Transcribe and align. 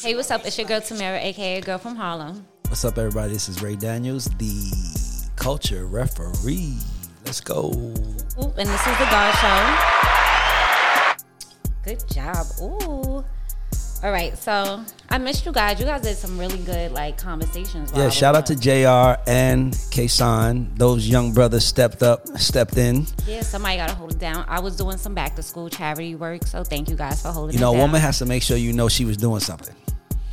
Hey, 0.00 0.14
what's 0.14 0.30
up? 0.30 0.46
It's 0.46 0.56
your 0.56 0.68
girl 0.68 0.80
Tamira, 0.80 1.20
aka 1.20 1.60
Girl 1.60 1.76
from 1.76 1.96
Harlem. 1.96 2.46
What's 2.68 2.84
up, 2.84 2.98
everybody? 2.98 3.32
This 3.32 3.48
is 3.48 3.60
Ray 3.60 3.74
Daniels, 3.74 4.26
the 4.26 5.28
culture 5.34 5.86
referee. 5.86 6.76
Let's 7.24 7.40
go. 7.40 7.70
Ooh, 7.72 8.52
and 8.56 8.68
this 8.68 8.86
is 8.86 8.96
the 8.96 9.08
God 9.10 9.34
Show. 11.16 11.24
Good 11.82 12.04
job. 12.10 12.46
Ooh. 12.62 13.24
All 14.04 14.12
right, 14.12 14.38
so 14.38 14.84
I 15.10 15.18
missed 15.18 15.44
you 15.44 15.50
guys. 15.50 15.80
You 15.80 15.86
guys 15.86 16.02
did 16.02 16.16
some 16.16 16.38
really 16.38 16.58
good 16.58 16.92
like 16.92 17.18
conversations. 17.18 17.90
Yeah, 17.92 18.08
shout 18.08 18.36
out 18.36 18.46
to. 18.46 18.54
JR 18.54 19.20
and 19.28 19.72
Kason. 19.90 20.78
Those 20.78 21.08
young 21.08 21.32
brothers 21.32 21.64
stepped 21.64 22.04
up, 22.04 22.28
stepped 22.38 22.76
in. 22.76 23.04
Yeah, 23.26 23.40
somebody 23.40 23.78
got 23.78 23.88
to 23.88 23.96
hold 23.96 24.12
it 24.12 24.20
down. 24.20 24.44
I 24.46 24.60
was 24.60 24.76
doing 24.76 24.96
some 24.96 25.14
back 25.14 25.34
to 25.34 25.42
school 25.42 25.68
charity 25.68 26.14
work, 26.14 26.46
so 26.46 26.62
thank 26.62 26.88
you 26.88 26.94
guys 26.94 27.20
for 27.20 27.32
holding 27.32 27.54
You 27.54 27.60
know, 27.60 27.74
a 27.74 27.76
woman 27.76 28.00
has 28.00 28.20
to 28.20 28.26
make 28.26 28.44
sure 28.44 28.56
you 28.56 28.72
know 28.72 28.88
she 28.88 29.04
was 29.04 29.16
doing 29.16 29.40
something. 29.40 29.74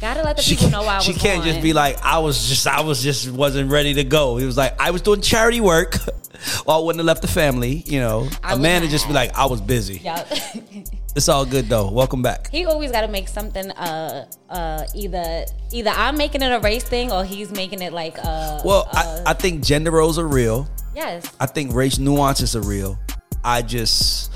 Gotta 0.01 0.23
let 0.23 0.35
the 0.35 0.41
She, 0.43 0.55
people 0.55 0.69
know 0.71 0.81
I 0.83 0.97
was 0.97 1.05
she 1.05 1.13
can't 1.13 1.43
just 1.43 1.61
be 1.61 1.73
like, 1.73 1.97
I 2.03 2.19
was 2.19 2.47
just, 2.49 2.67
I 2.67 2.81
was 2.81 3.01
just 3.01 3.29
wasn't 3.31 3.71
ready 3.71 3.93
to 3.95 4.03
go. 4.03 4.37
He 4.37 4.45
was 4.45 4.57
like, 4.57 4.79
I 4.79 4.91
was 4.91 5.01
doing 5.01 5.21
charity 5.21 5.61
work, 5.61 5.95
or 6.65 6.75
I 6.75 6.77
wouldn't 6.79 6.99
have 6.99 7.05
left 7.05 7.21
the 7.21 7.27
family. 7.29 7.83
You 7.85 8.01
know, 8.01 8.27
I 8.43 8.53
a 8.53 8.57
man 8.57 8.81
would 8.81 8.91
just 8.91 9.07
be 9.07 9.13
like, 9.13 9.35
I 9.37 9.45
was 9.45 9.61
busy. 9.61 9.99
Yeah. 10.03 10.23
It's 11.15 11.29
all 11.29 11.45
good 11.45 11.69
though. 11.69 11.89
Welcome 11.89 12.21
back. 12.21 12.49
he 12.49 12.65
always 12.65 12.91
got 12.91 13.03
to 13.03 13.07
make 13.07 13.29
something 13.29 13.71
uh 13.71 14.25
uh 14.49 14.83
either 14.93 15.45
either 15.71 15.89
I'm 15.91 16.17
making 16.17 16.41
it 16.41 16.51
a 16.51 16.59
race 16.59 16.83
thing 16.83 17.09
or 17.09 17.23
he's 17.23 17.51
making 17.53 17.81
it 17.81 17.93
like 17.93 18.17
uh 18.19 18.61
Well, 18.65 18.89
uh, 18.91 19.23
I, 19.25 19.31
I 19.31 19.33
think 19.33 19.63
gender 19.63 19.91
roles 19.91 20.19
are 20.19 20.27
real. 20.27 20.67
yes. 20.93 21.31
I 21.39 21.45
think 21.45 21.73
race 21.73 21.99
nuances 21.99 22.53
are 22.53 22.61
real. 22.61 22.99
I 23.45 23.61
just, 23.61 24.29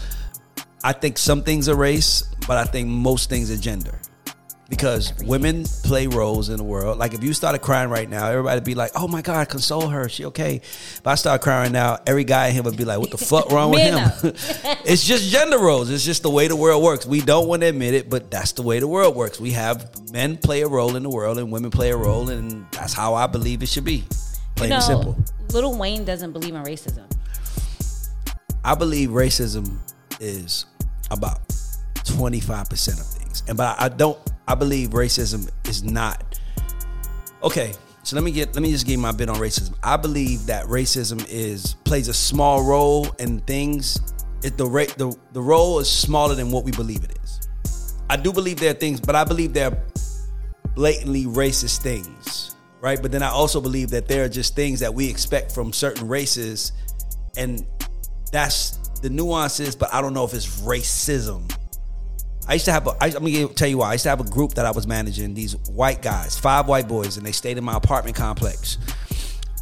I 0.81 0.93
think 0.93 1.17
some 1.17 1.43
things 1.43 1.67
are 1.67 1.75
race, 1.75 2.23
but 2.47 2.55
I 2.55 2.63
think 2.63 2.87
most 2.87 3.27
things 3.29 3.51
are 3.51 3.57
gender. 3.57 3.99
Because 4.69 5.13
women 5.23 5.65
play 5.83 6.05
roles 6.05 6.49
in 6.49 6.57
the 6.57 6.63
world. 6.63 6.99
Like 6.99 7.15
if 7.15 7.23
you 7.23 7.33
started 7.33 7.59
crying 7.59 7.89
right 7.89 8.07
now, 8.07 8.27
everybody'd 8.27 8.63
be 8.63 8.75
like, 8.75 8.91
"Oh 8.95 9.07
my 9.07 9.23
God, 9.23 9.49
console 9.49 9.87
her, 9.87 10.07
she 10.07 10.25
okay." 10.25 10.57
If 10.57 11.07
I 11.07 11.15
start 11.15 11.41
crying 11.41 11.71
now, 11.71 11.97
every 12.05 12.23
guy 12.23 12.47
in 12.47 12.53
here 12.53 12.61
would 12.61 12.77
be 12.77 12.85
like, 12.85 12.99
"What 12.99 13.09
the 13.09 13.17
fuck 13.17 13.51
wrong 13.51 13.71
with 13.71 13.81
him?" 13.81 14.33
it's 14.85 15.03
just 15.03 15.31
gender 15.31 15.57
roles. 15.57 15.89
It's 15.89 16.05
just 16.05 16.21
the 16.21 16.29
way 16.29 16.47
the 16.47 16.55
world 16.55 16.83
works. 16.83 17.05
We 17.07 17.21
don't 17.21 17.47
want 17.47 17.63
to 17.63 17.67
admit 17.67 17.95
it, 17.95 18.11
but 18.11 18.29
that's 18.29 18.51
the 18.51 18.61
way 18.61 18.79
the 18.79 18.87
world 18.87 19.15
works. 19.15 19.39
We 19.39 19.51
have 19.51 20.11
men 20.11 20.37
play 20.37 20.61
a 20.61 20.67
role 20.67 20.95
in 20.95 21.01
the 21.01 21.09
world, 21.09 21.39
and 21.39 21.51
women 21.51 21.71
play 21.71 21.89
a 21.89 21.97
role, 21.97 22.29
and 22.29 22.67
that's 22.71 22.93
how 22.93 23.15
I 23.15 23.25
believe 23.25 23.63
it 23.63 23.69
should 23.69 23.85
be. 23.85 24.03
Plain 24.55 24.67
you 24.67 24.69
know, 24.69 24.75
and 24.75 24.83
simple. 24.83 25.17
Lil 25.51 25.77
Wayne 25.79 26.05
doesn't 26.05 26.31
believe 26.31 26.53
in 26.53 26.63
racism. 26.63 27.11
I 28.63 28.75
believe 28.75 29.09
racism 29.09 29.79
is 30.19 30.65
about 31.09 31.39
25% 32.03 32.99
of 32.99 33.05
things. 33.05 33.43
And 33.47 33.57
but 33.57 33.79
I 33.79 33.89
don't 33.89 34.19
I 34.49 34.55
believe 34.55 34.89
racism 34.89 35.49
is 35.65 35.83
not 35.83 36.29
Okay, 37.41 37.71
so 38.03 38.17
let 38.17 38.25
me 38.25 38.31
get 38.31 38.53
let 38.53 38.61
me 38.61 38.71
just 38.71 38.85
give 38.85 38.93
you 38.93 38.97
my 38.97 39.13
bit 39.13 39.29
on 39.29 39.37
racism. 39.37 39.73
I 39.81 39.95
believe 39.95 40.45
that 40.47 40.65
racism 40.65 41.25
is 41.29 41.75
plays 41.85 42.09
a 42.09 42.13
small 42.13 42.63
role 42.63 43.07
in 43.17 43.39
things 43.41 43.97
it 44.43 44.57
the 44.57 44.65
the, 44.97 45.15
the 45.31 45.41
role 45.41 45.79
is 45.79 45.89
smaller 45.89 46.35
than 46.35 46.51
what 46.51 46.65
we 46.65 46.71
believe 46.71 47.03
it 47.05 47.17
is. 47.23 47.97
I 48.09 48.17
do 48.17 48.33
believe 48.33 48.59
there 48.59 48.71
are 48.71 48.77
things, 48.77 48.99
but 48.99 49.15
I 49.15 49.23
believe 49.23 49.53
there 49.53 49.71
are 49.71 49.77
blatantly 50.75 51.25
racist 51.25 51.81
things, 51.81 52.55
right? 52.81 53.01
But 53.01 53.13
then 53.13 53.23
I 53.23 53.29
also 53.29 53.61
believe 53.61 53.89
that 53.91 54.09
there 54.09 54.25
are 54.25 54.29
just 54.29 54.53
things 54.53 54.81
that 54.81 54.93
we 54.93 55.09
expect 55.09 55.53
from 55.53 55.71
certain 55.71 56.09
races, 56.09 56.73
and 57.37 57.65
that's 58.33 58.71
the 59.01 59.09
nuances. 59.09 59.77
But 59.77 59.93
I 59.93 60.01
don't 60.01 60.13
know 60.13 60.25
if 60.25 60.33
it's 60.33 60.59
racism. 60.61 61.49
I 62.49 62.53
used 62.53 62.65
to 62.65 62.71
have 62.71 62.87
a. 62.87 62.91
I, 62.99 63.05
I'm 63.05 63.23
gonna 63.23 63.47
tell 63.49 63.67
you 63.67 63.77
why. 63.77 63.89
I 63.89 63.93
used 63.93 64.03
to 64.03 64.09
have 64.09 64.19
a 64.19 64.29
group 64.29 64.55
that 64.55 64.65
I 64.65 64.71
was 64.71 64.87
managing. 64.87 65.35
These 65.35 65.55
white 65.69 66.01
guys, 66.01 66.37
five 66.37 66.67
white 66.67 66.87
boys, 66.87 67.15
and 67.15 67.25
they 67.25 67.31
stayed 67.31 67.59
in 67.59 67.63
my 67.63 67.77
apartment 67.77 68.15
complex. 68.17 68.79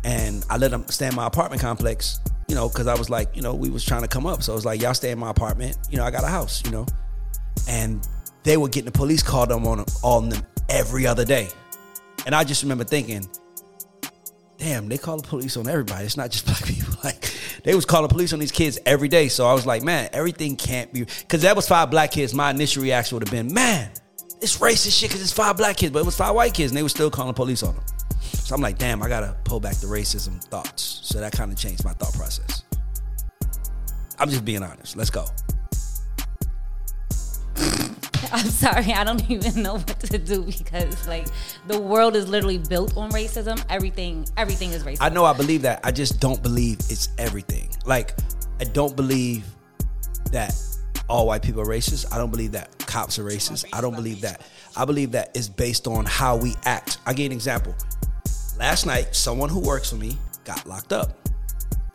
And 0.05 0.45
I 0.49 0.55
let 0.55 0.71
them 0.71 0.87
stay 0.87 1.07
in 1.07 1.15
my 1.15 1.27
apartment 1.27 1.61
complex, 1.61 2.21
you 2.47 2.55
know, 2.55 2.69
because 2.69 2.87
I 2.87 2.95
was 2.95 3.09
like, 3.09 3.35
you 3.35 3.41
know, 3.41 3.53
we 3.53 3.69
was 3.69 3.83
trying 3.83 4.03
to 4.03 4.07
come 4.07 4.25
up. 4.25 4.41
So 4.41 4.53
I 4.53 4.55
was 4.55 4.63
like, 4.63 4.81
y'all 4.81 4.93
stay 4.93 5.11
in 5.11 5.19
my 5.19 5.29
apartment. 5.29 5.77
You 5.89 5.97
know, 5.97 6.05
I 6.05 6.11
got 6.11 6.23
a 6.23 6.27
house, 6.27 6.63
you 6.63 6.71
know. 6.71 6.85
And 7.67 8.07
they 8.43 8.55
were 8.55 8.69
getting 8.69 8.85
the 8.85 8.97
police 8.97 9.21
called 9.21 9.51
on 9.51 9.63
them 9.63 9.85
on 10.01 10.29
them 10.29 10.41
every 10.69 11.05
other 11.05 11.25
day. 11.25 11.49
And 12.25 12.33
I 12.33 12.45
just 12.45 12.63
remember 12.63 12.85
thinking, 12.85 13.27
damn, 14.59 14.87
they 14.87 14.97
call 14.97 15.17
the 15.17 15.27
police 15.27 15.57
on 15.57 15.67
everybody. 15.67 16.05
It's 16.05 16.15
not 16.15 16.31
just 16.31 16.45
black 16.45 16.63
people. 16.63 16.93
Like 17.03 17.33
they 17.63 17.75
was 17.75 17.85
calling 17.85 18.09
police 18.09 18.33
on 18.33 18.39
these 18.39 18.51
kids 18.51 18.79
every 18.85 19.07
day. 19.07 19.27
So 19.27 19.45
I 19.45 19.53
was 19.53 19.65
like, 19.65 19.83
man, 19.83 20.09
everything 20.13 20.55
can't 20.55 20.91
be 20.93 21.05
because 21.05 21.41
that 21.43 21.55
was 21.55 21.67
five 21.67 21.91
black 21.91 22.11
kids. 22.11 22.33
My 22.33 22.51
initial 22.51 22.83
reaction 22.83 23.15
would 23.15 23.27
have 23.27 23.31
been, 23.31 23.53
man, 23.53 23.91
it's 24.41 24.57
racist 24.57 24.99
shit 24.99 25.09
because 25.09 25.21
it's 25.21 25.33
five 25.33 25.57
black 25.57 25.77
kids, 25.77 25.91
but 25.91 25.99
it 25.99 26.05
was 26.05 26.15
five 26.15 26.35
white 26.35 26.53
kids 26.53 26.71
and 26.71 26.77
they 26.77 26.83
were 26.83 26.89
still 26.89 27.09
calling 27.09 27.33
police 27.33 27.63
on 27.63 27.75
them. 27.75 27.83
So 28.21 28.55
I'm 28.55 28.61
like, 28.61 28.77
damn, 28.77 29.01
I 29.01 29.09
gotta 29.09 29.35
pull 29.43 29.59
back 29.59 29.75
the 29.77 29.87
racism 29.87 30.43
thoughts. 30.43 30.99
So 31.03 31.19
that 31.19 31.31
kind 31.31 31.51
of 31.51 31.57
changed 31.57 31.83
my 31.83 31.93
thought 31.93 32.13
process. 32.13 32.63
I'm 34.19 34.29
just 34.29 34.45
being 34.45 34.63
honest. 34.63 34.95
Let's 34.95 35.09
go. 35.09 35.25
I'm 38.33 38.49
sorry, 38.49 38.93
I 38.93 39.03
don't 39.03 39.29
even 39.29 39.61
know 39.61 39.75
what 39.75 39.99
to 40.01 40.17
do 40.17 40.41
because 40.43 41.07
like 41.07 41.27
the 41.67 41.79
world 41.79 42.15
is 42.15 42.27
literally 42.27 42.57
built 42.57 42.97
on 42.97 43.11
racism. 43.11 43.63
Everything 43.69 44.27
everything 44.35 44.71
is 44.71 44.83
racist. 44.83 44.97
I 45.01 45.09
know 45.09 45.25
I 45.25 45.33
believe 45.33 45.61
that. 45.63 45.79
I 45.83 45.91
just 45.91 46.19
don't 46.19 46.41
believe 46.41 46.79
it's 46.89 47.09
everything. 47.17 47.69
Like, 47.85 48.15
I 48.59 48.65
don't 48.65 48.95
believe 48.95 49.45
that 50.31 50.53
all 51.09 51.27
white 51.27 51.41
people 51.41 51.61
are 51.61 51.65
racist. 51.65 52.11
I 52.13 52.17
don't 52.17 52.31
believe 52.31 52.51
that 52.51 52.77
cops 52.79 53.17
are 53.17 53.23
racist. 53.23 53.65
I 53.71 53.81
don't 53.81 53.95
believe 53.95 54.21
that. 54.21 54.41
I 54.75 54.85
believe 54.85 55.11
that 55.13 55.31
it's 55.35 55.47
based 55.47 55.87
on 55.87 56.05
how 56.05 56.35
we 56.35 56.55
act. 56.65 56.97
Give 57.07 57.19
you 57.19 57.25
an 57.27 57.31
example. 57.31 57.75
Last 58.59 58.85
night, 58.85 59.15
someone 59.15 59.49
who 59.49 59.59
works 59.59 59.89
for 59.89 59.95
me 59.95 60.17
got 60.43 60.67
locked 60.67 60.91
up. 60.91 61.17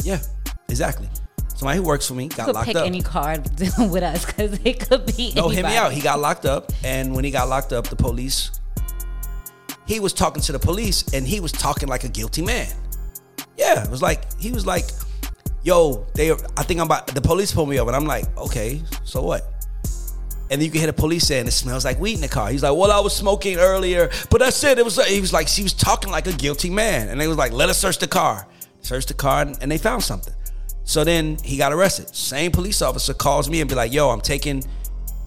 Yeah, 0.03 0.20
exactly. 0.69 1.09
Somebody 1.54 1.78
who 1.78 1.84
works 1.84 2.08
for 2.08 2.14
me 2.14 2.28
got 2.28 2.52
locked 2.54 2.66
pick 2.66 2.76
up. 2.76 2.86
any 2.86 3.02
card 3.02 3.48
with 3.78 4.02
us 4.02 4.24
because 4.24 4.58
it 4.64 4.88
could 4.88 5.06
be 5.16 5.32
No, 5.36 5.48
hear 5.48 5.64
me 5.64 5.76
out. 5.76 5.92
He 5.92 6.00
got 6.00 6.18
locked 6.18 6.44
up, 6.46 6.72
and 6.82 7.14
when 7.14 7.24
he 7.24 7.30
got 7.30 7.48
locked 7.48 7.72
up, 7.72 7.88
the 7.88 7.96
police. 7.96 8.50
He 9.86 10.00
was 10.00 10.12
talking 10.12 10.42
to 10.42 10.52
the 10.52 10.58
police, 10.58 11.12
and 11.12 11.26
he 11.26 11.40
was 11.40 11.52
talking 11.52 11.88
like 11.88 12.04
a 12.04 12.08
guilty 12.08 12.42
man. 12.42 12.72
Yeah, 13.56 13.84
it 13.84 13.90
was 13.90 14.00
like 14.02 14.38
he 14.40 14.50
was 14.52 14.64
like, 14.66 14.86
"Yo, 15.62 16.06
they." 16.14 16.32
I 16.32 16.62
think 16.62 16.80
I'm 16.80 16.86
about. 16.86 17.08
The 17.08 17.20
police 17.20 17.52
pulled 17.52 17.69
me 17.69 17.78
up, 17.78 17.86
and 17.86 17.96
I'm 17.96 18.06
like, 18.06 18.24
"Okay, 18.38 18.82
so 19.04 19.22
what?" 19.22 19.42
And 20.50 20.60
then 20.60 20.66
you 20.66 20.70
can 20.70 20.80
hear 20.80 20.86
the 20.86 20.92
police 20.92 21.26
saying, 21.26 21.46
"It 21.46 21.52
smells 21.52 21.84
like 21.84 21.98
weed 22.00 22.14
in 22.14 22.20
the 22.20 22.28
car." 22.28 22.50
He's 22.50 22.62
like, 22.62 22.76
"Well, 22.76 22.90
I 22.90 23.00
was 23.00 23.14
smoking 23.14 23.58
earlier, 23.58 24.10
but 24.30 24.38
that's 24.38 24.62
it." 24.64 24.78
It 24.78 24.84
was. 24.84 25.04
He 25.06 25.20
was 25.20 25.32
like, 25.32 25.48
she 25.48 25.62
was 25.62 25.72
talking 25.74 26.10
like 26.10 26.26
a 26.26 26.32
guilty 26.32 26.70
man, 26.70 27.08
and 27.08 27.20
they 27.20 27.28
was 27.28 27.36
like, 27.36 27.52
"Let 27.52 27.69
us 27.69 27.78
search 27.78 27.98
the 27.98 28.08
car." 28.08 28.46
Search 28.80 29.06
the 29.06 29.14
car, 29.14 29.42
and, 29.42 29.56
and 29.60 29.70
they 29.70 29.78
found 29.78 30.02
something. 30.02 30.34
So 30.84 31.04
then 31.04 31.38
he 31.44 31.56
got 31.56 31.72
arrested. 31.72 32.15
Same 32.15 32.50
police 32.50 32.82
officer 32.82 33.15
calls 33.15 33.48
me 33.48 33.60
and 33.60 33.69
be 33.69 33.75
like, 33.75 33.93
"Yo, 33.93 34.10
I'm 34.10 34.20
taking 34.20 34.62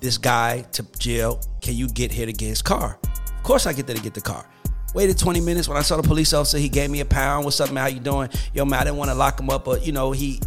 this 0.01 0.17
guy 0.17 0.61
to 0.73 0.83
jail. 0.99 1.39
Can 1.61 1.75
you 1.75 1.87
get 1.87 2.11
here 2.11 2.25
to 2.25 2.33
get 2.33 2.47
his 2.47 2.61
car?" 2.61 2.99
Of 3.03 3.43
course, 3.43 3.65
I 3.65 3.73
get 3.73 3.87
there 3.87 3.95
to 3.95 4.01
get 4.01 4.13
the 4.13 4.21
car. 4.21 4.45
Waited 4.93 5.17
20 5.17 5.41
minutes. 5.41 5.67
When 5.67 5.77
I 5.77 5.81
saw 5.81 5.97
the 5.97 6.07
police 6.07 6.33
officer, 6.33 6.57
he 6.57 6.69
gave 6.69 6.89
me 6.89 7.01
a 7.01 7.05
pound. 7.05 7.45
What's 7.45 7.59
up, 7.59 7.71
man? 7.71 7.83
How 7.83 7.89
you 7.89 7.99
doing? 7.99 8.29
Yo, 8.53 8.63
man, 8.65 8.79
I 8.79 8.83
didn't 8.85 8.97
want 8.97 9.11
to 9.11 9.15
lock 9.15 9.39
him 9.39 9.49
up, 9.49 9.65
but 9.65 9.85
you 9.85 9.91
know, 9.91 10.11
he 10.11 10.39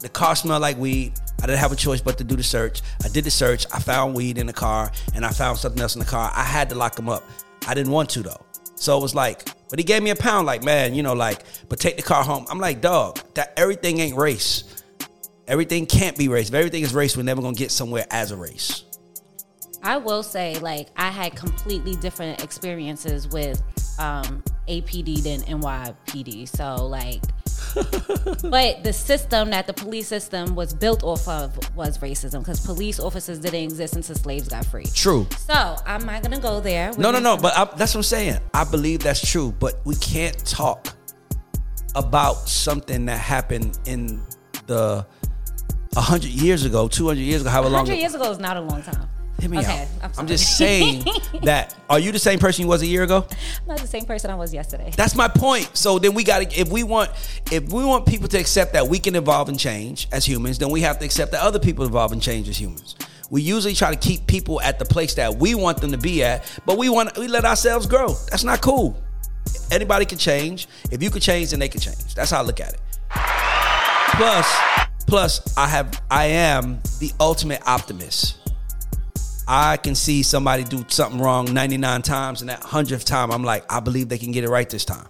the 0.00 0.08
car 0.08 0.36
smelled 0.36 0.62
like 0.62 0.76
weed. 0.78 1.14
I 1.42 1.46
didn't 1.46 1.58
have 1.58 1.72
a 1.72 1.76
choice 1.76 2.00
but 2.00 2.16
to 2.18 2.24
do 2.24 2.36
the 2.36 2.42
search. 2.42 2.82
I 3.04 3.08
did 3.08 3.24
the 3.24 3.30
search. 3.30 3.66
I 3.72 3.78
found 3.80 4.14
weed 4.14 4.38
in 4.38 4.46
the 4.46 4.52
car, 4.52 4.90
and 5.14 5.24
I 5.24 5.30
found 5.30 5.58
something 5.58 5.80
else 5.80 5.94
in 5.94 6.00
the 6.00 6.06
car. 6.06 6.32
I 6.34 6.42
had 6.42 6.68
to 6.70 6.74
lock 6.74 6.98
him 6.98 7.08
up. 7.08 7.24
I 7.66 7.74
didn't 7.74 7.92
want 7.92 8.10
to 8.10 8.22
though. 8.22 8.44
So 8.76 8.98
it 8.98 9.00
was 9.00 9.14
like, 9.14 9.48
but 9.70 9.78
he 9.78 9.84
gave 9.84 10.02
me 10.02 10.10
a 10.10 10.16
pound, 10.16 10.46
like, 10.46 10.62
man, 10.62 10.94
you 10.94 11.02
know, 11.02 11.14
like, 11.14 11.44
but 11.68 11.78
take 11.78 11.96
the 11.96 12.02
car 12.02 12.22
home. 12.22 12.46
I'm 12.50 12.58
like, 12.58 12.80
dog, 12.80 13.18
that 13.34 13.52
everything 13.56 14.00
ain't 14.00 14.16
race. 14.16 14.64
Everything 15.46 15.86
can't 15.86 16.16
be 16.16 16.28
race. 16.28 16.48
If 16.48 16.54
everything 16.54 16.82
is 16.82 16.94
race, 16.94 17.16
we're 17.16 17.22
never 17.22 17.42
gonna 17.42 17.54
get 17.54 17.70
somewhere 17.70 18.06
as 18.10 18.30
a 18.30 18.36
race. 18.36 18.84
I 19.82 19.98
will 19.98 20.22
say, 20.22 20.58
like, 20.60 20.88
I 20.96 21.10
had 21.10 21.36
completely 21.36 21.94
different 21.96 22.42
experiences 22.42 23.28
with 23.28 23.62
um, 23.98 24.42
APD 24.68 25.22
than 25.22 25.40
NYPD. 25.40 26.48
So, 26.48 26.86
like, 26.86 27.22
but 28.42 28.84
the 28.84 28.92
system 28.92 29.50
that 29.50 29.66
the 29.66 29.72
police 29.72 30.06
system 30.06 30.54
was 30.54 30.72
built 30.72 31.02
off 31.02 31.26
of 31.26 31.76
was 31.76 31.98
racism 31.98 32.40
because 32.40 32.64
police 32.64 33.00
officers 33.00 33.38
didn't 33.38 33.64
exist 33.64 33.96
until 33.96 34.14
slaves 34.14 34.48
got 34.48 34.64
free. 34.64 34.84
True. 34.86 35.26
So, 35.38 35.76
I'm 35.86 36.06
not 36.06 36.22
gonna 36.22 36.40
go 36.40 36.60
there. 36.60 36.92
No, 36.96 37.10
no, 37.10 37.18
no. 37.18 37.36
But 37.36 37.56
I, 37.56 37.64
that's 37.76 37.94
what 37.94 38.00
I'm 38.00 38.02
saying. 38.04 38.38
I 38.52 38.64
believe 38.64 39.00
that's 39.00 39.28
true. 39.28 39.52
But 39.58 39.80
we 39.84 39.96
can't 39.96 40.38
talk 40.44 40.88
about 41.94 42.48
something 42.48 43.06
that 43.06 43.18
happened 43.18 43.78
in 43.86 44.22
the 44.66 45.06
hundred 45.96 46.30
years 46.30 46.64
ago, 46.64 46.88
two 46.88 47.06
hundred 47.06 47.22
years 47.22 47.40
ago, 47.40 47.50
however 47.50 47.68
long. 47.68 47.82
100 47.82 48.00
years 48.00 48.14
ago 48.14 48.30
is 48.30 48.38
not 48.38 48.56
a 48.56 48.60
long 48.60 48.82
time. 48.82 49.08
Hear 49.44 49.50
me 49.50 49.58
Okay, 49.58 49.82
out. 49.82 49.88
I'm 50.02 50.20
I'm, 50.20 50.26
just 50.26 50.56
saying 50.56 51.04
that. 51.42 51.74
Are 51.90 51.98
you 51.98 52.12
the 52.12 52.18
same 52.18 52.38
person 52.38 52.62
you 52.62 52.68
was 52.68 52.80
a 52.80 52.86
year 52.86 53.02
ago? 53.02 53.26
I'm 53.60 53.66
not 53.66 53.78
the 53.78 53.86
same 53.86 54.06
person 54.06 54.30
I 54.30 54.36
was 54.36 54.54
yesterday. 54.54 54.90
That's 54.96 55.14
my 55.14 55.28
point. 55.28 55.68
So 55.76 55.98
then 55.98 56.14
we 56.14 56.24
got 56.24 56.50
to 56.50 56.58
if 56.58 56.70
we 56.70 56.82
want 56.82 57.10
if 57.52 57.70
we 57.70 57.84
want 57.84 58.06
people 58.06 58.26
to 58.28 58.38
accept 58.38 58.72
that 58.72 58.88
we 58.88 58.98
can 58.98 59.14
evolve 59.14 59.50
and 59.50 59.60
change 59.60 60.08
as 60.12 60.24
humans, 60.24 60.56
then 60.56 60.70
we 60.70 60.80
have 60.80 60.98
to 61.00 61.04
accept 61.04 61.32
that 61.32 61.42
other 61.42 61.58
people 61.58 61.84
evolve 61.84 62.12
and 62.12 62.22
change 62.22 62.48
as 62.48 62.58
humans. 62.58 62.96
We 63.28 63.42
usually 63.42 63.74
try 63.74 63.94
to 63.94 64.00
keep 64.00 64.26
people 64.26 64.62
at 64.62 64.78
the 64.78 64.86
place 64.86 65.12
that 65.16 65.36
we 65.36 65.54
want 65.54 65.82
them 65.82 65.90
to 65.92 65.98
be 65.98 66.24
at, 66.24 66.50
but 66.64 66.78
we 66.78 66.88
want 66.88 67.18
we 67.18 67.28
let 67.28 67.44
ourselves 67.44 67.86
grow. 67.86 68.14
That's 68.30 68.44
not 68.44 68.62
cool. 68.62 68.98
Anybody 69.70 70.06
can 70.06 70.16
change. 70.16 70.68
If 70.90 71.02
you 71.02 71.10
can 71.10 71.20
change, 71.20 71.50
then 71.50 71.60
they 71.60 71.68
can 71.68 71.82
change. 71.82 72.14
That's 72.14 72.30
how 72.30 72.38
I 72.38 72.44
look 72.44 72.60
at 72.62 72.72
it. 72.72 72.80
Plus, 74.16 74.56
plus 75.06 75.54
I 75.58 75.66
have 75.66 76.00
I 76.10 76.24
am 76.28 76.80
the 76.98 77.12
ultimate 77.20 77.60
optimist. 77.68 78.38
I 79.46 79.76
can 79.76 79.94
see 79.94 80.22
somebody 80.22 80.64
do 80.64 80.84
something 80.88 81.20
wrong 81.20 81.52
99 81.52 82.02
times, 82.02 82.40
and 82.40 82.48
that 82.50 82.62
hundredth 82.62 83.04
time, 83.04 83.30
I'm 83.30 83.44
like, 83.44 83.70
I 83.70 83.80
believe 83.80 84.08
they 84.08 84.18
can 84.18 84.32
get 84.32 84.44
it 84.44 84.48
right 84.48 84.68
this 84.68 84.84
time. 84.84 85.06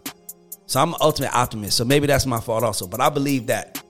So 0.66 0.81
I'm 0.81 0.90
an 0.90 0.98
ultimate 1.00 1.34
optimist. 1.34 1.76
So 1.76 1.84
maybe 1.84 2.06
that's 2.06 2.26
my 2.26 2.40
fault 2.40 2.64
also. 2.64 2.86
But 2.86 3.00
I 3.00 3.10
believe 3.10 3.46
that 3.46 3.82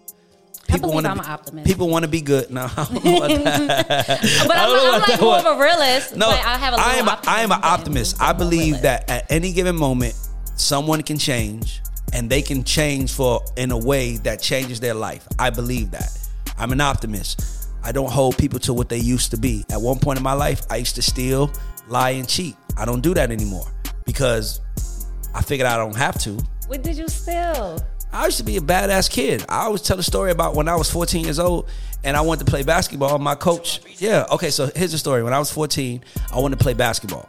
people 0.69 0.93
want 0.93 1.07
to 1.07 1.53
be, 1.53 1.63
people 1.63 1.89
want 1.89 2.05
to 2.05 2.11
be 2.11 2.21
good. 2.21 2.51
No, 2.51 2.69
I 2.77 2.85
don't 2.85 3.05
know 3.05 3.17
about 3.17 3.29
that. 3.89 4.45
but 4.47 4.57
I'm, 4.57 4.95
I'm 4.95 5.01
like 5.01 5.21
more 5.21 5.39
of 5.39 5.47
a 5.47 5.63
realist. 5.63 6.17
No, 6.17 6.29
but 6.29 6.45
I 6.45 6.59
have 6.59 6.75
a 6.75 6.77
I 6.79 6.95
am. 6.97 7.09
A, 7.09 7.21
I 7.27 7.41
am 7.43 7.53
an 7.53 7.61
optimist. 7.63 8.21
I 8.21 8.33
believe 8.33 8.83
that 8.83 9.09
at 9.09 9.31
any 9.31 9.53
given 9.53 9.77
moment, 9.77 10.15
someone 10.57 11.03
can 11.03 11.19
change, 11.19 11.81
and 12.13 12.29
they 12.29 12.43
can 12.43 12.65
change 12.65 13.13
for 13.13 13.43
in 13.57 13.71
a 13.71 13.79
way 13.79 14.17
that 14.19 14.41
changes 14.41 14.81
their 14.81 14.95
life. 14.95 15.27
I 15.39 15.51
believe 15.51 15.93
that. 15.93 16.11
I'm 16.59 16.73
an 16.73 16.81
optimist. 16.81 17.64
I 17.85 17.93
don't 17.93 18.11
hold 18.11 18.39
people 18.39 18.59
to 18.61 18.73
what 18.73 18.89
they 18.89 18.99
used 18.99 19.31
to 19.33 19.37
be. 19.37 19.65
At 19.71 19.81
one 19.81 19.99
point 19.99 20.17
in 20.19 20.23
my 20.23 20.33
life, 20.33 20.63
I 20.71 20.77
used 20.77 20.95
to 20.95 21.03
steal, 21.03 21.53
lie, 21.87 22.11
and 22.11 22.27
cheat. 22.27 22.57
I 22.79 22.87
don't 22.87 23.03
do 23.03 23.13
that 23.13 23.31
anymore 23.31 23.67
because 24.07 24.61
I 25.35 25.43
figured 25.43 25.69
I 25.69 25.77
don't 25.77 25.97
have 25.97 26.19
to. 26.21 26.43
What 26.67 26.83
did 26.83 26.97
you 26.97 27.09
steal? 27.09 27.79
I 28.11 28.25
used 28.25 28.39
to 28.39 28.45
be 28.45 28.57
a 28.57 28.61
badass 28.61 29.11
kid. 29.11 29.45
I 29.49 29.65
always 29.65 29.83
tell 29.83 29.99
a 29.99 30.03
story 30.03 30.31
about 30.31 30.55
when 30.55 30.67
I 30.67 30.77
was 30.77 30.91
14 30.91 31.25
years 31.25 31.39
old 31.39 31.69
and 32.05 32.17
I 32.17 32.23
wanted 32.23 32.47
to 32.47 32.51
play 32.51 32.63
basketball. 32.63 33.19
My 33.19 33.35
coach, 33.35 33.81
yeah, 34.01 34.25
okay, 34.31 34.51
so 34.51 34.71
here's 34.75 34.93
the 34.93 34.99
story. 34.99 35.23
When 35.23 35.35
I 35.35 35.39
was 35.39 35.53
14, 35.53 36.03
I 36.33 36.39
wanted 36.39 36.59
to 36.59 36.63
play 36.63 36.75
basketball. 36.75 37.29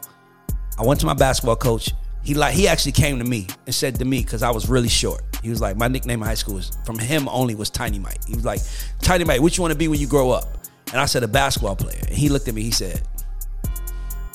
I 0.80 0.84
went 0.84 1.00
to 1.02 1.06
my 1.06 1.14
basketball 1.14 1.56
coach. 1.58 1.92
He 2.24 2.34
like 2.34 2.54
he 2.54 2.68
actually 2.68 2.94
came 2.94 3.20
to 3.20 3.26
me 3.26 3.48
and 3.66 3.76
said 3.76 3.96
to 3.96 4.06
me 4.06 4.22
because 4.22 4.42
I 4.42 4.52
was 4.52 4.70
really 4.70 4.90
short. 4.90 5.22
He 5.46 5.52
was 5.52 5.62
like, 5.62 5.78
my 5.78 5.88
nickname 5.88 6.22
in 6.24 6.28
high 6.28 6.34
school 6.34 6.56
was 6.56 6.76
from 6.86 6.98
him 6.98 7.30
only 7.30 7.54
was 7.54 7.70
Tiny 7.70 8.00
Mike. 8.00 8.26
He 8.28 8.34
was 8.34 8.46
like, 8.46 8.62
Tiny 9.02 9.24
Mike, 9.24 9.42
what 9.42 9.56
you 9.56 9.62
want 9.62 9.74
to 9.74 9.78
be 9.78 9.88
when 9.88 10.00
you 10.00 10.08
grow 10.08 10.32
up? 10.32 10.46
And 10.92 11.00
I 11.00 11.06
said 11.06 11.22
a 11.22 11.28
basketball 11.28 11.76
player. 11.76 12.00
And 12.00 12.10
he 12.16 12.30
looked 12.30 12.48
at 12.48 12.56
me. 12.56 12.64
He 12.64 12.72
said, 12.72 13.02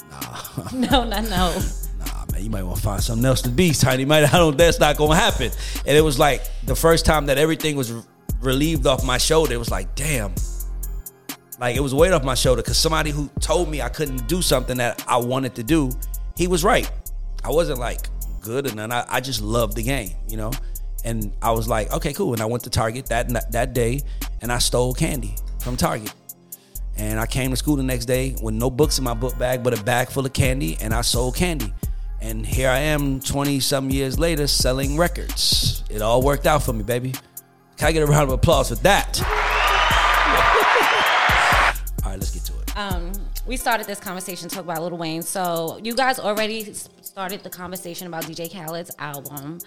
Nah. 0.09 0.69
No, 0.73 1.05
no, 1.05 1.21
no. 1.21 1.63
nah, 1.99 2.25
man, 2.33 2.45
you 2.45 2.49
might 2.49 2.63
want 2.63 2.77
to 2.77 2.83
find 2.83 3.03
something 3.03 3.25
else 3.25 3.43
to 3.43 3.49
be, 3.51 3.73
Tiny. 3.73 4.05
Mike. 4.05 4.33
I 4.33 4.39
don't. 4.39 4.57
That's 4.57 4.79
not 4.79 4.97
gonna 4.97 5.17
happen. 5.17 5.51
And 5.85 5.97
it 5.97 6.01
was 6.03 6.17
like 6.17 6.43
the 6.65 6.77
first 6.77 7.05
time 7.05 7.27
that 7.27 7.39
everything 7.39 7.75
was 7.75 7.91
re- 7.91 8.03
relieved 8.41 8.87
off 8.87 9.05
my 9.05 9.19
shoulder. 9.19 9.53
It 9.53 9.59
was 9.59 9.71
like, 9.71 9.97
damn, 9.97 10.33
like 11.59 11.75
it 11.75 11.81
was 11.81 11.93
weight 11.93 12.13
off 12.13 12.23
my 12.23 12.35
shoulder 12.35 12.63
because 12.63 12.77
somebody 12.77 13.11
who 13.11 13.29
told 13.41 13.69
me 13.69 13.83
I 13.83 13.89
couldn't 13.89 14.29
do 14.29 14.43
something 14.43 14.77
that 14.79 15.05
I 15.09 15.17
wanted 15.17 15.57
to 15.57 15.65
do, 15.65 15.91
he 16.37 16.47
was 16.47 16.63
right. 16.63 16.89
I 17.43 17.51
wasn't 17.51 17.81
like 17.81 18.07
good 18.41 18.71
or 18.71 18.75
none. 18.77 18.93
I, 18.93 19.05
I 19.09 19.21
just 19.21 19.43
loved 19.43 19.77
the 19.77 19.83
game, 19.83 20.13
you 20.29 20.37
know. 20.37 20.53
And 21.05 21.33
I 21.41 21.53
was 21.53 21.69
like, 21.69 21.93
okay, 21.93 22.13
cool. 22.13 22.33
And 22.33 22.43
I 22.43 22.47
went 22.47 22.65
to 22.65 22.71
Target 22.71 23.07
that 23.07 23.53
that 23.53 23.73
day, 23.73 24.03
and 24.43 24.53
I 24.53 24.59
stole 24.59 24.95
candy 24.95 25.35
from 25.61 25.77
Target. 25.77 26.13
And 26.97 27.19
I 27.19 27.27
came 27.27 27.51
to 27.51 27.57
school 27.57 27.77
the 27.77 27.83
next 27.83 28.05
day 28.05 28.37
with 28.43 28.55
no 28.55 28.71
books 28.71 28.99
in 28.99 29.05
my 29.05 29.15
book 29.15 29.39
bag, 29.39 29.63
but 29.63 29.79
a 29.79 29.83
bag 29.85 30.09
full 30.09 30.27
of 30.27 30.33
candy, 30.33 30.77
and 30.81 30.93
I 30.93 31.01
sold 31.01 31.37
candy. 31.37 31.73
And 32.21 32.45
here 32.45 32.69
I 32.69 32.79
am 32.79 33.21
20 33.21 33.61
some 33.61 33.89
years 33.89 34.19
later 34.19 34.47
selling 34.47 34.99
records. 34.99 35.83
It 35.89 36.03
all 36.03 36.21
worked 36.21 36.47
out 36.47 36.63
for 36.63 36.75
me, 36.75 36.83
baby. 36.83 37.15
Can 37.79 37.89
I 37.89 37.93
get 37.93 38.03
a 38.03 38.07
round 38.07 38.25
of 38.25 38.31
applause 38.31 38.69
for 38.69 38.75
that? 38.77 39.23
all 42.05 42.11
right, 42.11 42.19
let's 42.19 42.31
get 42.31 42.45
to 42.45 42.53
it. 42.61 42.77
Um, 42.77 43.13
we 43.47 43.57
started 43.57 43.87
this 43.87 43.99
conversation 43.99 44.51
talk 44.51 44.65
about 44.65 44.83
Lil 44.83 44.99
Wayne. 44.99 45.23
So 45.23 45.81
you 45.83 45.95
guys 45.95 46.19
already 46.19 46.75
started 46.75 47.43
the 47.43 47.49
conversation 47.49 48.07
about 48.07 48.25
DJ 48.25 48.53
Khaled's 48.53 48.91
album. 48.99 49.61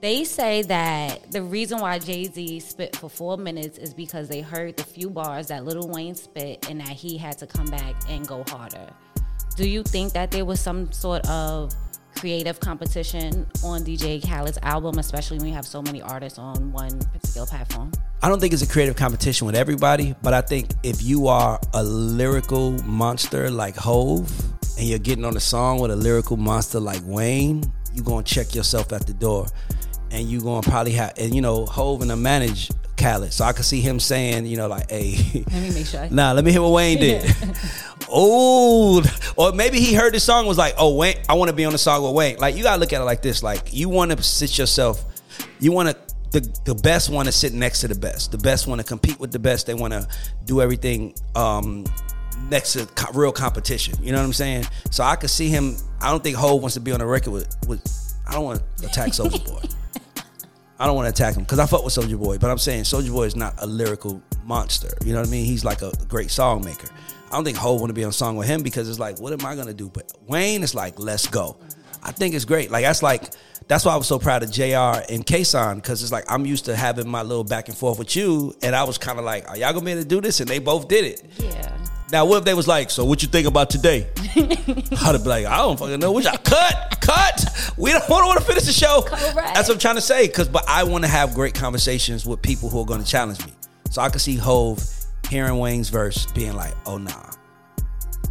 They 0.00 0.22
say 0.22 0.62
that 0.62 1.32
the 1.32 1.42
reason 1.42 1.80
why 1.80 1.98
Jay 1.98 2.24
Z 2.24 2.60
spit 2.60 2.94
for 2.94 3.10
four 3.10 3.36
minutes 3.36 3.78
is 3.78 3.92
because 3.92 4.28
they 4.28 4.40
heard 4.40 4.76
the 4.76 4.84
few 4.84 5.10
bars 5.10 5.48
that 5.48 5.64
Lil 5.64 5.88
Wayne 5.88 6.14
spit 6.14 6.70
and 6.70 6.80
that 6.80 6.90
he 6.90 7.18
had 7.18 7.36
to 7.38 7.48
come 7.48 7.66
back 7.66 7.96
and 8.08 8.24
go 8.26 8.44
harder. 8.46 8.86
Do 9.56 9.68
you 9.68 9.82
think 9.82 10.12
that 10.12 10.30
there 10.30 10.44
was 10.44 10.60
some 10.60 10.92
sort 10.92 11.28
of 11.28 11.74
creative 12.16 12.60
competition 12.60 13.44
on 13.64 13.82
DJ 13.82 14.22
Khaled's 14.22 14.58
album, 14.62 14.98
especially 15.00 15.38
when 15.38 15.48
you 15.48 15.54
have 15.54 15.66
so 15.66 15.82
many 15.82 16.00
artists 16.00 16.38
on 16.38 16.70
one 16.70 16.96
particular 17.12 17.46
platform? 17.48 17.90
I 18.22 18.28
don't 18.28 18.38
think 18.38 18.52
it's 18.52 18.62
a 18.62 18.68
creative 18.68 18.94
competition 18.94 19.48
with 19.48 19.56
everybody, 19.56 20.14
but 20.22 20.32
I 20.32 20.42
think 20.42 20.70
if 20.84 21.02
you 21.02 21.26
are 21.26 21.58
a 21.74 21.82
lyrical 21.82 22.70
monster 22.84 23.50
like 23.50 23.74
Hove 23.74 24.30
and 24.78 24.86
you're 24.86 25.00
getting 25.00 25.24
on 25.24 25.36
a 25.36 25.40
song 25.40 25.80
with 25.80 25.90
a 25.90 25.96
lyrical 25.96 26.36
monster 26.36 26.78
like 26.78 27.00
Wayne, 27.04 27.64
you're 27.92 28.04
gonna 28.04 28.22
check 28.22 28.54
yourself 28.54 28.92
at 28.92 29.04
the 29.08 29.14
door. 29.14 29.46
And 30.10 30.28
you're 30.28 30.40
gonna 30.42 30.62
probably 30.62 30.92
have 30.92 31.14
and 31.18 31.34
you 31.34 31.40
know, 31.40 31.66
Hove 31.66 32.00
and 32.02 32.10
the 32.10 32.16
manage 32.16 32.70
Khaled. 32.96 33.32
So 33.32 33.44
I 33.44 33.52
could 33.52 33.64
see 33.64 33.80
him 33.80 34.00
saying, 34.00 34.46
you 34.46 34.56
know, 34.56 34.68
like, 34.68 34.90
hey, 34.90 35.44
Let 35.50 35.62
me 35.62 35.70
make 35.72 35.86
sure. 35.86 36.08
Nah, 36.10 36.32
let 36.32 36.44
me 36.44 36.52
hear 36.52 36.62
what 36.62 36.72
Wayne 36.72 36.98
did. 36.98 37.34
oh, 38.10 39.02
or 39.36 39.52
maybe 39.52 39.80
he 39.80 39.94
heard 39.94 40.14
the 40.14 40.20
song 40.20 40.46
was 40.46 40.58
like, 40.58 40.74
oh 40.78 40.94
Wayne, 40.96 41.16
I 41.28 41.34
want 41.34 41.48
to 41.50 41.54
be 41.54 41.64
on 41.64 41.72
the 41.72 41.78
song 41.78 42.02
with 42.02 42.12
Wayne. 42.14 42.36
Like 42.38 42.56
you 42.56 42.62
gotta 42.62 42.80
look 42.80 42.92
at 42.92 43.00
it 43.00 43.04
like 43.04 43.22
this: 43.22 43.42
like 43.42 43.72
you 43.72 43.88
want 43.88 44.10
to 44.10 44.22
sit 44.22 44.58
yourself, 44.58 45.04
you 45.60 45.72
want 45.72 45.90
to 45.90 45.96
the 46.30 46.40
the 46.64 46.74
best 46.74 47.10
want 47.10 47.26
to 47.26 47.32
sit 47.32 47.52
next 47.54 47.80
to 47.80 47.88
the 47.88 47.94
best, 47.94 48.32
the 48.32 48.38
best 48.38 48.66
want 48.66 48.80
to 48.80 48.86
compete 48.86 49.18
with 49.18 49.32
the 49.32 49.38
best. 49.38 49.66
They 49.66 49.74
want 49.74 49.92
to 49.92 50.06
do 50.44 50.60
everything 50.60 51.14
um, 51.34 51.84
next 52.50 52.74
to 52.74 52.86
co- 52.86 53.12
real 53.12 53.32
competition. 53.32 53.94
You 54.02 54.12
know 54.12 54.18
what 54.18 54.24
I'm 54.24 54.32
saying? 54.32 54.66
So 54.90 55.04
I 55.04 55.16
could 55.16 55.30
see 55.30 55.48
him. 55.48 55.76
I 56.00 56.10
don't 56.10 56.22
think 56.22 56.36
Hove 56.36 56.60
wants 56.60 56.74
to 56.74 56.80
be 56.80 56.92
on 56.92 57.00
a 57.00 57.06
record 57.06 57.30
with. 57.30 57.56
with 57.66 57.82
I 58.26 58.32
don't 58.32 58.44
want 58.44 58.62
to 58.78 58.86
attack 58.86 59.08
Soulja 59.10 59.44
Boy. 59.44 59.68
I 60.78 60.86
don't 60.86 60.94
want 60.94 61.06
to 61.06 61.10
attack 61.10 61.36
him 61.36 61.42
because 61.42 61.58
I 61.58 61.66
fuck 61.66 61.84
with 61.84 61.94
Soulja 61.94 62.18
Boy, 62.18 62.38
but 62.38 62.50
I'm 62.50 62.58
saying 62.58 62.84
Soulja 62.84 63.10
Boy 63.10 63.24
is 63.24 63.34
not 63.34 63.54
a 63.58 63.66
lyrical 63.66 64.22
monster. 64.44 64.96
You 65.04 65.12
know 65.12 65.20
what 65.20 65.28
I 65.28 65.30
mean? 65.30 65.44
He's 65.44 65.64
like 65.64 65.82
a 65.82 65.92
great 66.08 66.30
song 66.30 66.64
maker. 66.64 66.88
I 67.30 67.34
don't 67.34 67.44
think 67.44 67.58
Ho 67.58 67.74
want 67.74 67.88
to 67.88 67.94
be 67.94 68.04
on 68.04 68.10
a 68.10 68.12
song 68.12 68.36
with 68.36 68.46
him 68.46 68.62
because 68.62 68.88
it's 68.88 68.98
like, 68.98 69.18
what 69.20 69.32
am 69.32 69.44
I 69.44 69.54
gonna 69.56 69.74
do? 69.74 69.88
But 69.88 70.12
Wayne 70.26 70.62
is 70.62 70.74
like, 70.74 70.98
let's 70.98 71.26
go. 71.26 71.56
I 72.02 72.12
think 72.12 72.34
it's 72.34 72.44
great. 72.44 72.70
Like 72.70 72.84
that's 72.84 73.02
like 73.02 73.30
that's 73.66 73.84
why 73.84 73.92
I 73.92 73.96
was 73.96 74.06
so 74.06 74.18
proud 74.18 74.42
of 74.42 74.50
Jr. 74.50 75.02
and 75.12 75.26
Kason 75.26 75.76
because 75.76 76.02
it's 76.02 76.12
like 76.12 76.24
I'm 76.30 76.46
used 76.46 76.64
to 76.66 76.76
having 76.76 77.08
my 77.08 77.22
little 77.22 77.44
back 77.44 77.68
and 77.68 77.76
forth 77.76 77.98
with 77.98 78.14
you, 78.14 78.54
and 78.62 78.74
I 78.74 78.84
was 78.84 78.98
kind 78.98 79.18
of 79.18 79.24
like, 79.24 79.48
are 79.48 79.56
y'all 79.56 79.72
gonna 79.72 79.84
be 79.84 79.92
able 79.92 80.02
to 80.02 80.08
do 80.08 80.20
this? 80.20 80.40
And 80.40 80.48
they 80.48 80.58
both 80.58 80.88
did 80.88 81.04
it. 81.04 81.22
Yeah. 81.38 81.76
Now, 82.10 82.24
what 82.24 82.38
if 82.38 82.44
they 82.44 82.54
was 82.54 82.66
like, 82.66 82.90
so 82.90 83.04
what 83.04 83.20
you 83.20 83.28
think 83.28 83.46
about 83.46 83.68
today? 83.68 84.08
I'd 84.36 85.22
be 85.22 85.28
like, 85.28 85.44
I 85.44 85.58
don't 85.58 85.78
fucking 85.78 86.00
know. 86.00 86.12
What 86.12 86.24
y'all 86.24 86.38
cut, 86.38 86.96
cut. 87.02 87.44
We 87.78 87.92
don't 87.92 88.08
want 88.08 88.38
to 88.40 88.44
finish 88.44 88.64
the 88.64 88.72
show. 88.72 89.02
Correct. 89.02 89.54
That's 89.54 89.68
what 89.68 89.74
I'm 89.74 89.78
trying 89.78 89.94
to 89.94 90.00
say. 90.00 90.26
Cause, 90.28 90.48
but 90.48 90.64
I 90.68 90.82
want 90.84 91.04
to 91.04 91.08
have 91.08 91.34
great 91.34 91.54
conversations 91.54 92.26
with 92.26 92.42
people 92.42 92.68
who 92.68 92.80
are 92.80 92.84
going 92.86 93.02
to 93.02 93.06
challenge 93.06 93.44
me. 93.46 93.52
So 93.90 94.02
I 94.02 94.08
can 94.08 94.18
see 94.18 94.36
Hove 94.36 94.82
hearing 95.30 95.58
Wayne's 95.58 95.88
verse, 95.88 96.26
being 96.32 96.54
like, 96.54 96.74
oh 96.86 96.98
nah, 96.98 97.30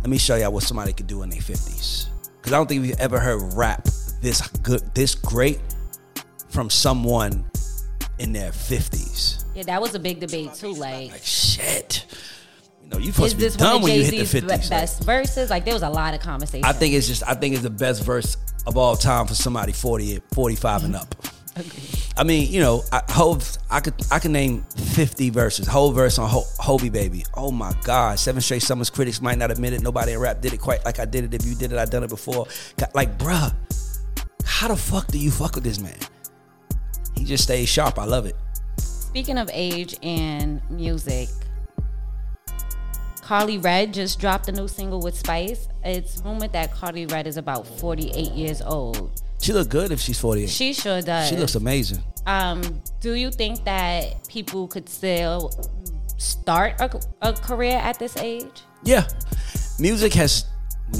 let 0.02 0.10
me 0.10 0.18
show 0.18 0.36
y'all 0.36 0.52
what 0.52 0.64
somebody 0.64 0.94
could 0.94 1.08
do 1.08 1.24
in 1.24 1.30
their 1.30 1.40
50s. 1.40 2.08
Cause 2.42 2.54
I 2.54 2.58
don't 2.58 2.68
think 2.68 2.82
we've 2.82 3.00
ever 3.00 3.20
heard 3.20 3.54
rap 3.54 3.88
this 4.22 4.46
good, 4.64 4.82
this 4.94 5.16
great 5.16 5.60
from 6.50 6.70
someone 6.70 7.46
in 8.20 8.34
their 8.34 8.52
50s. 8.52 9.46
Yeah, 9.56 9.64
that 9.64 9.82
was 9.82 9.96
a 9.96 10.00
big 10.00 10.20
debate 10.20 10.54
too. 10.54 10.74
Like, 10.74 11.12
Like 11.12 11.22
shit. 11.24 12.06
You 12.84 12.90
know, 12.90 12.98
you 13.00 13.12
supposed 13.12 13.38
to 13.38 13.50
be 13.50 13.58
done 13.58 13.82
when 13.82 13.96
you 13.96 14.04
hit 14.04 14.12
the 14.12 14.26
Z's 14.26 14.42
50s. 14.44 14.48
like- 14.50 14.70
best 14.70 15.04
verses? 15.04 15.50
Like, 15.50 15.66
there 15.66 15.74
was 15.74 15.84
a 15.84 15.90
lot 15.90 16.14
of 16.14 16.22
conversation. 16.22 16.66
I 16.66 16.74
think 16.74 16.94
it's 16.94 17.08
just 17.08 17.24
I 17.28 17.34
think 17.34 17.54
it's 17.54 17.64
the 17.64 17.70
best 17.70 18.04
verse 18.04 18.38
of 18.68 18.78
all 18.78 18.96
time 18.96 19.26
for 19.26 19.34
somebody 19.34 19.72
40, 19.72 20.22
45 20.34 20.84
and 20.84 20.96
up. 20.96 21.16
I 22.18 22.24
mean, 22.24 22.52
you 22.52 22.60
know, 22.60 22.84
I, 22.92 23.02
I 23.70 23.80
could 23.80 23.94
I 24.12 24.20
could 24.20 24.32
name 24.32 24.64
fifty 24.76 25.32
verses. 25.32 25.68
Whole 25.68 25.92
verse 25.92 26.20
on 26.20 26.30
Ho, 26.30 26.44
Hobie 26.60 26.92
Baby. 26.92 27.26
Oh 27.34 27.52
my 27.52 27.74
God! 27.84 28.20
Seven 28.20 28.42
straight 28.42 28.62
summers. 28.62 28.92
Critics 28.92 29.22
might 29.22 29.40
not 29.40 29.50
admit 29.50 29.74
it. 29.74 29.82
Nobody 29.82 30.14
in 30.14 30.20
rap 30.20 30.42
did 30.42 30.54
it 30.54 30.60
quite 30.60 30.86
like 30.86 31.00
I 31.00 31.06
did 31.06 31.24
it. 31.24 31.34
If 31.34 31.48
you 31.48 31.56
did 31.56 31.72
it, 31.72 31.80
I 31.80 31.86
done 31.86 32.04
it 32.04 32.10
before. 32.10 32.48
Like, 32.94 33.18
bruh, 33.18 33.54
how 34.46 34.68
the 34.68 34.76
fuck 34.76 35.08
do 35.08 35.18
you 35.18 35.32
fuck 35.32 35.56
with 35.56 35.64
this 35.64 35.80
man? 35.80 35.98
He 37.16 37.24
just 37.24 37.44
stays 37.44 37.70
sharp. 37.70 37.98
I 37.98 38.06
love 38.06 38.28
it. 38.28 38.36
Speaking 38.80 39.38
of 39.40 39.50
age 39.54 39.96
and 40.04 40.62
music, 40.70 41.30
Karlie 43.22 43.64
Redd 43.64 43.94
just 43.94 44.20
dropped 44.20 44.48
a 44.48 44.52
new 44.52 44.68
single 44.68 45.02
with 45.02 45.18
Spice. 45.18 45.68
It's 45.88 46.22
rumored 46.24 46.52
that 46.52 46.74
Karlie 46.74 47.10
Redd 47.10 47.28
is 47.28 47.38
about 47.38 47.66
48 47.66 48.34
years 48.34 48.62
old. 48.62 49.10
She 49.40 49.54
look 49.54 49.70
good 49.70 49.92
if 49.92 50.00
she's 50.00 50.20
forty 50.20 50.44
eight. 50.44 50.50
She 50.50 50.74
sure 50.74 51.02
does. 51.02 51.30
She 51.30 51.36
looks 51.36 51.56
amazing. 51.56 52.00
Um, 52.26 52.82
do 53.00 53.14
you 53.14 53.32
think 53.32 53.64
that 53.66 54.28
people 54.28 54.68
could 54.68 54.90
still 54.90 55.52
start 56.18 56.74
a, 56.82 57.00
a 57.22 57.34
career 57.34 57.78
at 57.78 58.00
this 58.00 58.18
age? 58.18 58.64
Yeah. 58.84 59.08
Music 59.80 60.14
has 60.16 60.46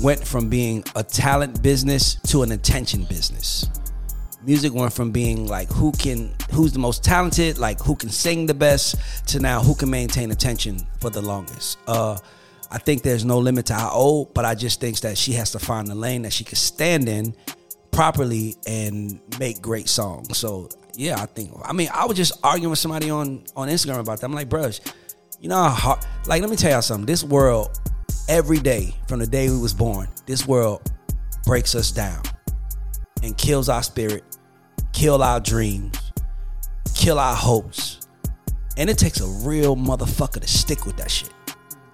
went 0.02 0.26
from 0.26 0.50
being 0.50 0.84
a 0.96 1.04
talent 1.04 1.62
business 1.64 2.16
to 2.28 2.44
an 2.44 2.52
attention 2.52 3.04
business. 3.06 3.66
Music 4.44 4.74
went 4.74 4.94
from 4.94 5.12
being 5.12 5.48
like 5.48 5.70
who 5.70 5.92
can 5.94 6.34
who's 6.52 6.72
the 6.72 6.80
most 6.80 7.04
talented, 7.04 7.58
like 7.58 7.82
who 7.82 7.96
can 7.96 8.10
sing 8.10 8.46
the 8.46 8.54
best, 8.54 9.28
to 9.28 9.40
now 9.40 9.62
who 9.62 9.74
can 9.74 9.90
maintain 9.90 10.32
attention 10.32 10.78
for 11.00 11.10
the 11.10 11.22
longest. 11.22 11.80
Uh 11.88 12.18
I 12.70 12.78
think 12.78 13.02
there's 13.02 13.24
no 13.24 13.40
limit 13.40 13.68
to 13.68 13.74
how 13.74 13.92
old, 13.92 14.34
but 14.34 14.46
I 14.46 14.56
just 14.56 14.82
think 14.82 15.00
that 15.02 15.18
she 15.18 15.34
has 15.34 15.52
to 15.52 15.60
find 15.60 15.88
the 15.88 15.96
lane 15.96 16.24
that 16.24 16.34
she 16.34 16.44
can 16.44 16.56
stand 16.56 17.08
in 17.08 17.36
properly 17.92 18.58
and 18.68 19.20
make 19.40 19.62
great 19.62 19.88
songs. 19.88 20.38
So 20.38 20.70
yeah, 20.96 21.22
I 21.22 21.26
think. 21.28 21.52
I 21.64 21.74
mean, 21.74 21.90
I 21.94 22.06
was 22.06 22.18
just 22.18 22.34
arguing 22.44 22.72
with 22.72 22.80
somebody 22.80 23.10
on 23.10 23.44
on 23.56 23.70
Instagram 23.70 24.00
about 24.00 24.20
that. 24.20 24.26
I'm 24.26 24.34
like, 24.34 24.50
bruh, 24.50 24.80
you 25.40 25.50
know 25.50 25.56
how 25.56 25.70
hard, 25.70 26.06
like 26.26 26.42
let 26.42 26.50
me 26.50 26.56
tell 26.58 26.72
y'all 26.72 26.82
something. 26.82 27.06
This 27.06 27.24
world, 27.24 27.80
every 28.28 28.60
day 28.60 28.94
from 29.08 29.20
the 29.20 29.28
day 29.28 29.50
we 29.50 29.60
was 29.60 29.74
born, 29.74 30.08
this 30.26 30.48
world 30.48 30.92
breaks 31.46 31.76
us 31.76 31.92
down 31.92 32.22
and 33.24 33.38
kills 33.38 33.70
our 33.70 33.84
spirit, 33.84 34.24
kill 34.92 35.24
our 35.24 35.40
dreams, 35.40 35.98
kill 36.94 37.20
our 37.20 37.36
hopes. 37.36 38.02
And 38.78 38.90
it 38.90 38.98
takes 38.98 39.22
a 39.22 39.28
real 39.48 39.76
motherfucker 39.76 40.40
to 40.40 40.48
stick 40.48 40.86
with 40.86 40.98
that 40.98 41.10
shit. 41.10 41.32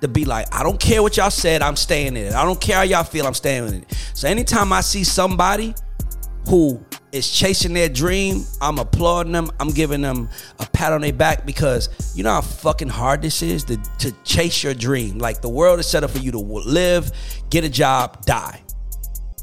To 0.03 0.09
be 0.09 0.25
like, 0.25 0.53
I 0.53 0.63
don't 0.63 0.79
care 0.79 1.01
what 1.01 1.15
y'all 1.15 1.29
said, 1.29 1.61
I'm 1.61 1.77
staying 1.77 2.17
in 2.17 2.25
it. 2.27 2.33
I 2.33 2.43
don't 2.43 2.59
care 2.59 2.75
how 2.75 2.81
y'all 2.83 3.05
feel, 3.05 3.25
I'm 3.25 3.33
staying 3.33 3.67
in 3.69 3.73
it. 3.75 3.93
So 4.13 4.27
anytime 4.27 4.73
I 4.73 4.81
see 4.81 5.05
somebody 5.05 5.73
who 6.49 6.83
is 7.13 7.31
chasing 7.31 7.73
their 7.73 7.87
dream, 7.87 8.43
I'm 8.59 8.79
applauding 8.79 9.31
them. 9.31 9.49
I'm 9.61 9.69
giving 9.69 10.01
them 10.01 10.29
a 10.59 10.65
pat 10.65 10.91
on 10.91 10.99
their 10.99 11.13
back 11.13 11.45
because 11.45 11.87
you 12.17 12.23
know 12.23 12.31
how 12.31 12.41
fucking 12.41 12.89
hard 12.89 13.21
this 13.21 13.41
is 13.41 13.63
to, 13.63 13.77
to 13.99 14.11
chase 14.25 14.61
your 14.61 14.73
dream. 14.73 15.19
Like 15.19 15.41
the 15.41 15.47
world 15.47 15.79
is 15.79 15.87
set 15.87 16.03
up 16.03 16.09
for 16.09 16.19
you 16.19 16.31
to 16.31 16.39
live, 16.39 17.09
get 17.49 17.63
a 17.63 17.69
job, 17.69 18.25
die. 18.25 18.61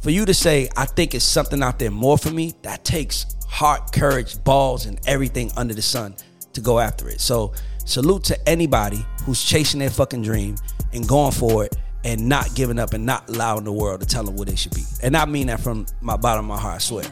For 0.03 0.11
you 0.11 0.27
to 0.27 0.35
say, 0.35 0.69
I 0.77 0.85
think 0.85 1.15
it's 1.15 1.25
something 1.25 1.63
out 1.63 1.79
there 1.79 1.91
more 1.91 2.19
for 2.19 2.31
me, 2.31 2.53
that 2.63 2.85
takes 2.85 3.25
heart, 3.49 3.93
courage, 3.93 4.45
balls, 4.45 4.85
and 4.85 5.01
everything 5.07 5.53
under 5.57 5.73
the 5.73 5.81
sun 5.81 6.17
to 6.53 6.61
go 6.61 6.79
after 6.79 7.09
it. 7.09 7.23
So 7.23 7.55
salute 7.85 8.25
to 8.25 8.49
anybody 8.49 9.05
who's 9.25 9.43
chasing 9.43 9.81
their 9.81 9.91
fucking 9.91 10.23
dream 10.23 10.57
and 10.93 11.07
going 11.07 11.33
for 11.33 11.65
it 11.65 11.77
and 12.05 12.29
not 12.29 12.55
giving 12.55 12.79
up 12.79 12.93
and 12.95 13.05
not 13.05 13.29
allowing 13.29 13.65
the 13.65 13.73
world 13.73 14.01
to 14.01 14.07
tell 14.07 14.25
them 14.25 14.37
what 14.37 14.49
they 14.49 14.57
should 14.57 14.75
be. 14.75 14.85
And 15.03 15.17
I 15.17 15.25
mean 15.27 15.49
that 15.49 15.61
from 15.61 15.87
my 16.01 16.17
bottom 16.17 16.45
of 16.51 16.57
my 16.57 16.61
heart, 16.61 16.77
I 16.77 16.79
swear. 16.79 17.05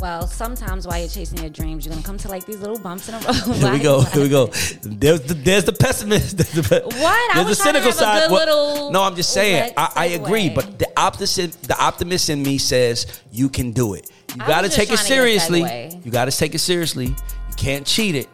Well, 0.00 0.26
sometimes 0.26 0.86
while 0.86 0.98
you're 0.98 1.08
chasing 1.08 1.38
your 1.38 1.50
dreams, 1.50 1.84
you're 1.84 1.92
gonna 1.92 2.04
come 2.04 2.16
to 2.18 2.28
like 2.28 2.46
these 2.46 2.58
little 2.58 2.78
bumps 2.78 3.08
in 3.08 3.20
the 3.20 3.26
road. 3.26 3.56
Here 3.56 3.72
we 3.72 3.78
go. 3.82 4.00
Here 4.00 4.22
we 4.22 4.28
go. 4.28 4.46
There's 4.46 5.20
the 5.20 5.34
there's 5.34 5.64
the 5.64 5.72
pessimist. 5.72 6.36
There's 6.38 6.68
the, 6.68 6.80
what? 6.84 6.96
I 6.96 7.32
there's 7.34 7.48
was 7.48 7.58
the 7.58 7.64
cynical 7.64 7.92
side. 7.92 8.30
Well, 8.30 8.90
no, 8.90 9.02
I'm 9.02 9.14
just 9.14 9.32
saying. 9.32 9.74
I, 9.76 9.92
I, 9.94 10.06
agree, 10.06 10.48
but 10.48 10.78
the 10.78 10.88
opposite, 10.96 11.52
the 11.62 11.78
optimist 11.78 12.30
in 12.30 12.42
me 12.42 12.56
says 12.56 13.22
you 13.30 13.48
can 13.48 13.72
do 13.72 13.94
it. 13.94 14.10
You 14.30 14.38
got 14.38 14.62
to 14.62 14.68
take 14.68 14.90
it 14.90 14.98
seriously. 14.98 15.60
You 16.02 16.10
got 16.10 16.26
to 16.26 16.30
take 16.30 16.54
it 16.54 16.60
seriously. 16.60 17.06
You 17.06 17.54
can't 17.56 17.86
cheat 17.86 18.14
it, 18.14 18.28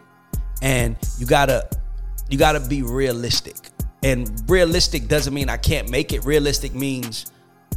and 0.62 0.96
you 1.18 1.26
gotta 1.26 1.68
you 2.28 2.38
gotta 2.38 2.60
be 2.60 2.82
realistic. 2.82 3.56
And 4.02 4.30
realistic 4.48 5.08
doesn't 5.08 5.34
mean 5.34 5.48
I 5.48 5.56
can't 5.56 5.90
make 5.90 6.12
it. 6.12 6.24
Realistic 6.24 6.74
means 6.74 7.32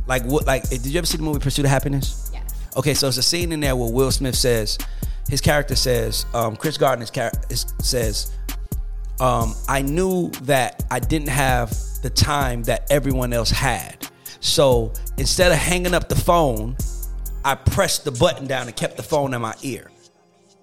like 0.05 0.23
what? 0.25 0.45
Like 0.45 0.69
did 0.69 0.85
you 0.85 0.97
ever 0.97 1.07
see 1.07 1.17
the 1.17 1.23
movie 1.23 1.39
Pursuit 1.39 1.65
of 1.65 1.71
Happiness? 1.71 2.28
Okay, 2.77 2.93
so 2.93 3.07
it's 3.07 3.17
a 3.17 3.23
scene 3.23 3.51
in 3.51 3.59
there 3.59 3.75
where 3.75 3.91
Will 3.91 4.11
Smith 4.11 4.35
says, 4.35 4.77
his 5.29 5.41
character 5.41 5.75
says, 5.75 6.25
um, 6.33 6.55
Chris 6.55 6.77
Gardner's 6.77 7.11
character 7.11 7.55
says, 7.81 8.33
um, 9.19 9.53
I 9.67 9.81
knew 9.81 10.29
that 10.43 10.85
I 10.89 10.99
didn't 10.99 11.29
have 11.29 11.71
the 12.01 12.09
time 12.09 12.63
that 12.63 12.87
everyone 12.89 13.33
else 13.33 13.49
had. 13.49 14.07
So 14.39 14.93
instead 15.17 15.51
of 15.51 15.57
hanging 15.57 15.93
up 15.93 16.09
the 16.09 16.15
phone, 16.15 16.77
I 17.43 17.55
pressed 17.55 18.05
the 18.05 18.11
button 18.11 18.47
down 18.47 18.67
and 18.67 18.75
kept 18.75 18.97
the 18.97 19.03
phone 19.03 19.33
in 19.33 19.41
my 19.41 19.55
ear. 19.61 19.91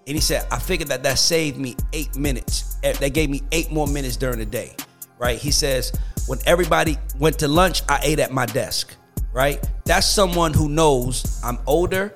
And 0.07 0.15
he 0.15 0.21
said, 0.21 0.47
I 0.51 0.59
figured 0.59 0.89
that 0.89 1.03
that 1.03 1.19
saved 1.19 1.59
me 1.59 1.77
eight 1.93 2.17
minutes. 2.17 2.77
Eh, 2.83 2.93
that 2.93 3.13
gave 3.13 3.29
me 3.29 3.43
eight 3.53 3.71
more 3.73 3.87
minutes 3.87 4.17
during 4.17 4.39
the 4.39 4.47
day, 4.47 4.75
right? 5.19 5.39
He 5.39 5.51
says, 5.51 5.93
when 6.27 6.39
everybody 6.47 6.97
went 7.19 7.39
to 7.41 7.49
lunch, 7.49 7.83
I 7.89 8.01
ate 8.03 8.21
at 8.21 8.33
my 8.33 8.47
desk, 8.47 8.95
right? 9.37 9.63
That's 9.85 10.07
someone 10.07 10.55
who 10.55 10.71
knows 10.71 11.41
I'm 11.45 11.59
older. 11.67 12.13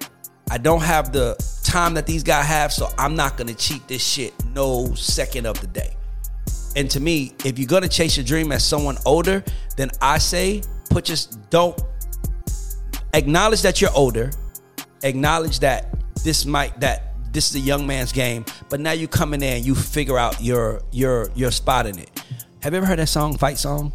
I 0.50 0.56
don't 0.56 0.80
have 0.80 1.12
the 1.12 1.36
time 1.62 1.92
that 1.94 2.06
these 2.06 2.22
guys 2.22 2.46
have, 2.46 2.72
so 2.72 2.88
I'm 2.96 3.14
not 3.14 3.36
gonna 3.36 3.54
cheat 3.54 3.86
this 3.86 4.02
shit 4.02 4.32
no 4.54 4.94
second 4.94 5.46
of 5.46 5.60
the 5.60 5.66
day. 5.66 5.94
And 6.76 6.90
to 6.90 6.98
me, 6.98 7.34
if 7.44 7.58
you're 7.58 7.68
gonna 7.68 7.88
chase 7.88 8.16
your 8.16 8.24
dream 8.24 8.52
as 8.52 8.64
someone 8.64 8.96
older, 9.04 9.44
then 9.76 9.90
I 10.00 10.16
say 10.16 10.62
put 10.88 11.04
just 11.04 11.50
don't 11.50 11.78
acknowledge 13.12 13.60
that 13.62 13.82
you're 13.82 13.94
older, 13.94 14.30
acknowledge 15.02 15.60
that 15.60 15.94
this 16.24 16.46
might 16.46 16.80
that 16.80 17.14
this 17.32 17.50
is 17.50 17.56
a 17.56 17.60
young 17.60 17.86
man's 17.86 18.12
game, 18.12 18.46
but 18.70 18.80
now 18.80 18.92
you 18.92 19.06
come 19.06 19.34
in 19.34 19.40
there 19.40 19.56
and 19.56 19.64
you 19.64 19.74
figure 19.74 20.18
out 20.18 20.42
your 20.42 20.80
your 20.90 21.30
your 21.34 21.50
spot 21.50 21.86
in 21.86 21.98
it. 21.98 22.10
Have 22.62 22.72
you 22.72 22.78
ever 22.78 22.86
heard 22.86 22.98
that 22.98 23.08
song, 23.08 23.36
Fight 23.36 23.58
Song? 23.58 23.92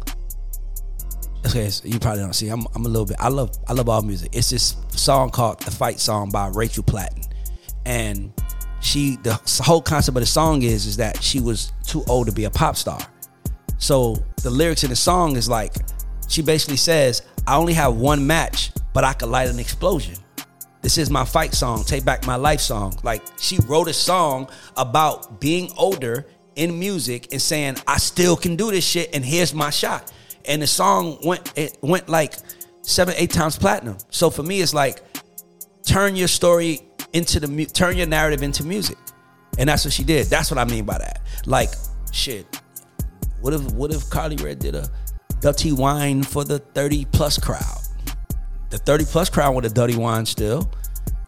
Okay, 1.44 1.70
so 1.70 1.86
you 1.86 1.98
probably 1.98 2.22
don't 2.22 2.32
see. 2.32 2.48
I'm, 2.48 2.66
I'm 2.74 2.84
a 2.84 2.88
little 2.88 3.06
bit. 3.06 3.16
I 3.20 3.28
love 3.28 3.50
I 3.68 3.72
love 3.72 3.88
all 3.88 4.02
music. 4.02 4.34
It's 4.34 4.50
this 4.50 4.76
song 4.90 5.30
called 5.30 5.60
"The 5.60 5.70
Fight 5.70 6.00
Song" 6.00 6.30
by 6.30 6.48
Rachel 6.48 6.82
Platten, 6.82 7.24
and 7.84 8.32
she 8.80 9.16
the 9.22 9.34
whole 9.62 9.82
concept 9.82 10.16
of 10.16 10.22
the 10.22 10.26
song 10.26 10.62
is 10.62 10.86
is 10.86 10.96
that 10.96 11.22
she 11.22 11.40
was 11.40 11.72
too 11.84 12.04
old 12.08 12.26
to 12.26 12.32
be 12.32 12.44
a 12.44 12.50
pop 12.50 12.76
star. 12.76 13.00
So 13.78 14.16
the 14.42 14.50
lyrics 14.50 14.82
in 14.82 14.90
the 14.90 14.96
song 14.96 15.36
is 15.36 15.48
like 15.48 15.74
she 16.28 16.42
basically 16.42 16.78
says, 16.78 17.22
"I 17.46 17.56
only 17.56 17.74
have 17.74 17.96
one 17.96 18.26
match, 18.26 18.72
but 18.92 19.04
I 19.04 19.12
could 19.12 19.28
light 19.28 19.48
an 19.48 19.58
explosion." 19.58 20.16
This 20.82 20.98
is 20.98 21.10
my 21.10 21.24
fight 21.24 21.52
song, 21.52 21.82
Take 21.82 22.04
Back 22.04 22.26
My 22.26 22.36
Life 22.36 22.60
song. 22.60 22.96
Like 23.02 23.20
she 23.40 23.58
wrote 23.66 23.88
a 23.88 23.92
song 23.92 24.48
about 24.76 25.40
being 25.40 25.68
older 25.76 26.26
in 26.54 26.78
music 26.78 27.28
and 27.32 27.42
saying, 27.42 27.76
I 27.88 27.98
still 27.98 28.36
can 28.36 28.54
do 28.54 28.70
this 28.70 28.84
shit 28.84 29.14
and 29.14 29.24
here's 29.24 29.52
my 29.54 29.70
shot. 29.70 30.12
And 30.48 30.62
the 30.62 30.66
song 30.66 31.18
went 31.24 31.52
it 31.56 31.78
went 31.82 32.08
like 32.08 32.34
seven, 32.82 33.14
eight 33.16 33.30
times 33.30 33.58
platinum. 33.58 33.98
So 34.10 34.30
for 34.30 34.42
me, 34.42 34.60
it's 34.60 34.74
like 34.74 35.02
turn 35.84 36.16
your 36.16 36.28
story 36.28 36.80
into 37.12 37.40
the 37.40 37.66
turn 37.66 37.96
your 37.96 38.06
narrative 38.06 38.42
into 38.42 38.64
music. 38.64 38.98
And 39.58 39.68
that's 39.68 39.84
what 39.84 39.94
she 39.94 40.04
did. 40.04 40.26
That's 40.26 40.50
what 40.50 40.58
I 40.58 40.64
mean 40.64 40.84
by 40.84 40.98
that. 40.98 41.22
Like, 41.46 41.70
shit. 42.12 42.60
What 43.40 43.54
if 43.54 43.62
what 43.72 43.90
if 43.92 44.02
Karlie 44.10 44.42
Redd 44.42 44.58
did 44.58 44.74
a 44.74 44.88
dirty 45.40 45.72
wine 45.72 46.22
for 46.22 46.44
the 46.44 46.58
30 46.58 47.06
plus 47.06 47.38
crowd? 47.38 47.86
the 48.70 48.78
30 48.78 49.04
plus 49.06 49.30
crowd 49.30 49.54
with 49.54 49.64
a 49.64 49.70
dirty 49.70 49.96
wine 49.96 50.26
still. 50.26 50.70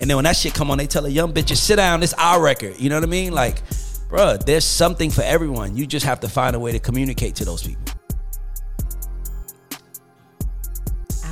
And 0.00 0.08
then 0.08 0.16
when 0.16 0.24
that 0.24 0.36
shit 0.36 0.54
come 0.54 0.70
on, 0.70 0.78
they 0.78 0.86
tell 0.86 1.06
a 1.06 1.08
young 1.08 1.32
bitch, 1.32 1.54
sit 1.56 1.76
down, 1.76 2.00
this 2.00 2.14
our 2.14 2.40
record. 2.40 2.78
You 2.78 2.88
know 2.88 2.96
what 2.96 3.04
I 3.04 3.08
mean? 3.08 3.32
Like, 3.32 3.66
bruh, 4.08 4.42
there's 4.44 4.64
something 4.64 5.10
for 5.10 5.22
everyone. 5.22 5.76
You 5.76 5.86
just 5.86 6.06
have 6.06 6.20
to 6.20 6.28
find 6.28 6.54
a 6.54 6.58
way 6.58 6.72
to 6.72 6.78
communicate 6.78 7.34
to 7.36 7.44
those 7.44 7.66
people. 7.66 7.82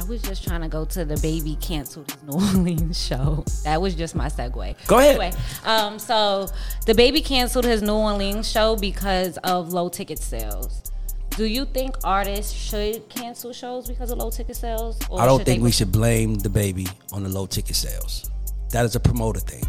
Was 0.08 0.22
just 0.22 0.46
trying 0.46 0.60
to 0.60 0.68
go 0.68 0.84
to 0.84 1.04
DaBaby 1.04 1.60
canceled 1.60 2.10
his 2.10 2.22
New 2.22 2.32
Orleans 2.58 3.04
show. 3.04 3.44
That 3.64 3.80
was 3.80 3.94
just 3.94 4.14
my 4.14 4.28
segue. 4.28 4.86
Go 4.86 4.98
ahead. 4.98 5.16
Anyway, 5.16 5.32
um, 5.64 5.98
so 5.98 6.48
DaBaby 6.86 7.24
canceled 7.24 7.64
his 7.64 7.82
New 7.82 7.94
Orleans 7.94 8.48
show 8.48 8.76
because 8.76 9.36
of 9.38 9.72
low 9.72 9.88
ticket 9.88 10.18
sales. 10.18 10.92
Do 11.30 11.44
you 11.44 11.64
think 11.64 11.96
artists 12.04 12.52
should 12.52 13.08
cancel 13.08 13.52
shows 13.52 13.88
because 13.88 14.10
of 14.10 14.18
low 14.18 14.30
ticket 14.30 14.56
sales? 14.56 14.98
I 15.12 15.26
don't 15.26 15.44
think 15.44 15.62
we 15.62 15.72
should 15.72 15.90
blame 15.92 16.36
DaBaby 16.36 16.88
on 17.12 17.24
the 17.24 17.28
low 17.28 17.46
ticket 17.46 17.76
sales. 17.76 18.30
That 18.70 18.84
is 18.84 18.94
a 18.96 19.00
promoter 19.00 19.40
thing. 19.40 19.64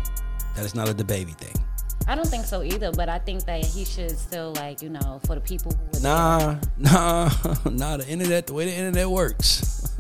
That 0.56 0.66
is 0.66 0.76
not 0.76 0.88
a 0.88 0.94
DaBaby 0.94 1.36
thing. 1.38 1.56
I 2.08 2.16
don't 2.16 2.28
think 2.28 2.46
so 2.46 2.64
either, 2.64 2.92
but 2.94 3.10
I 3.10 3.20
think 3.20 3.44
that 3.46 3.66
he 3.66 3.84
should 3.84 4.18
still 4.18 4.54
like 4.54 4.82
you 4.82 4.90
know 4.90 5.20
for 5.26 5.36
the 5.36 5.42
people 5.42 5.74
who. 5.74 6.00
Nah, 6.02 6.56
nah, 6.78 7.30
nah. 7.70 7.98
The 7.98 8.08
internet, 8.08 8.48
the 8.48 8.54
way 8.54 8.66
the 8.66 8.74
internet 8.74 9.10
works. 9.10 9.97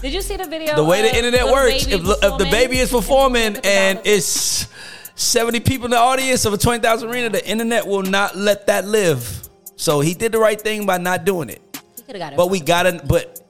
Did 0.00 0.12
you 0.14 0.22
see 0.22 0.36
the 0.36 0.46
video? 0.46 0.76
The 0.76 0.84
way 0.84 1.02
the 1.02 1.14
internet 1.14 1.44
works. 1.44 1.86
If, 1.86 2.02
if 2.02 2.50
baby 2.50 2.78
is 2.78 2.90
performing 2.90 3.56
and 3.64 4.00
it's 4.04 4.68
seventy 5.14 5.60
people 5.60 5.86
in 5.86 5.90
the 5.90 5.98
audience 5.98 6.44
of 6.44 6.52
a 6.52 6.58
twenty 6.58 6.80
thousand 6.82 7.10
arena, 7.10 7.28
the 7.28 7.46
internet 7.46 7.86
will 7.86 8.02
not 8.02 8.36
let 8.36 8.66
that 8.66 8.86
live. 8.86 9.48
So 9.76 10.00
he 10.00 10.14
did 10.14 10.32
the 10.32 10.38
right 10.38 10.60
thing 10.60 10.86
by 10.86 10.98
not 10.98 11.24
doing 11.24 11.48
it. 11.50 11.62
He 11.96 12.02
could 12.02 12.16
have 12.16 12.20
got 12.20 12.32
it. 12.32 12.36
But 12.36 12.48
we 12.48 12.60
got 12.60 12.84
to, 12.84 13.02
but 13.06 13.40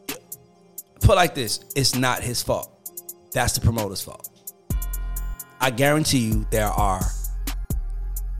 put 1.00 1.16
like 1.16 1.34
this, 1.34 1.60
it's 1.74 1.94
not 1.94 2.22
his 2.22 2.42
fault. 2.42 2.70
That's 3.32 3.52
the 3.54 3.60
promoter's 3.60 4.00
fault. 4.00 4.28
I 5.60 5.70
guarantee 5.70 6.18
you 6.18 6.46
there 6.50 6.68
are 6.68 7.02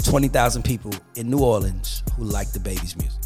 20,000 0.05 0.63
people 0.63 0.93
in 1.17 1.29
New 1.29 1.41
Orleans 1.41 2.03
who 2.17 2.25
like 2.25 2.49
DaBaby's 2.49 2.97
music. 2.97 3.21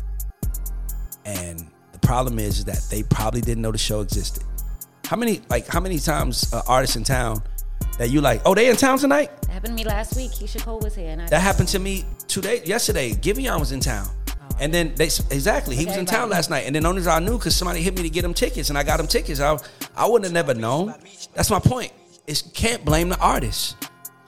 And 1.25 1.61
the 1.61 1.65
problem 2.05 2.39
is, 2.39 2.59
is 2.61 2.65
that 2.67 2.87
they 2.91 3.03
probably 3.03 3.41
didn't 3.41 3.63
know 3.63 3.73
the 3.73 3.79
show 3.79 4.01
existed. 4.01 4.43
How 5.07 5.17
many 5.17 5.43
like 5.51 5.67
how 5.67 5.81
many 5.81 5.99
times 5.99 6.53
uh, 6.53 6.63
artists 6.67 6.97
in 6.97 7.05
town 7.05 7.43
that 7.99 8.11
you 8.11 8.21
like? 8.21 8.43
Oh, 8.45 8.55
they 8.55 8.69
in 8.69 8.77
town 8.77 8.99
tonight? 8.99 9.31
That 9.43 9.51
happened 9.51 9.77
to 9.79 9.85
me 9.85 9.89
last 9.89 10.17
week. 10.17 10.31
Keyshia 10.31 10.63
Cole 10.63 10.81
was 10.81 10.95
here. 10.95 11.17
that 11.17 11.41
happened 11.41 11.69
to 11.69 11.79
me 11.79 12.05
today, 12.29 12.63
yesterday. 12.65 13.13
Giveon 13.13 13.59
was 13.61 13.73
in 13.73 13.81
town. 13.81 14.09
And 14.61 14.73
then 14.73 14.95
they 14.95 15.07
exactly 15.07 15.75
he 15.75 15.85
was 15.85 15.97
in 15.97 16.07
town 16.07 16.31
last 16.31 16.49
night, 16.49 16.65
and 16.67 16.75
then 16.75 16.87
only 16.87 17.01
as 17.01 17.09
I 17.09 17.19
knew 17.19 17.39
because 17.39 17.57
somebody 17.57 17.83
hit 17.83 17.97
me 17.97 18.03
to 18.03 18.11
get 18.11 18.25
him 18.25 18.35
tickets, 18.35 18.69
and 18.69 18.79
I 18.79 18.85
got 18.85 19.01
him 19.01 19.09
tickets. 19.09 19.41
I 19.41 19.59
I 19.97 20.07
wouldn't 20.07 20.25
have 20.25 20.33
never 20.33 20.59
known. 20.59 20.95
That's 21.35 21.51
my 21.51 21.59
point. 21.59 21.93
It 22.27 22.43
can't 22.55 22.85
blame 22.85 23.09
the 23.09 23.19
artist. 23.19 23.77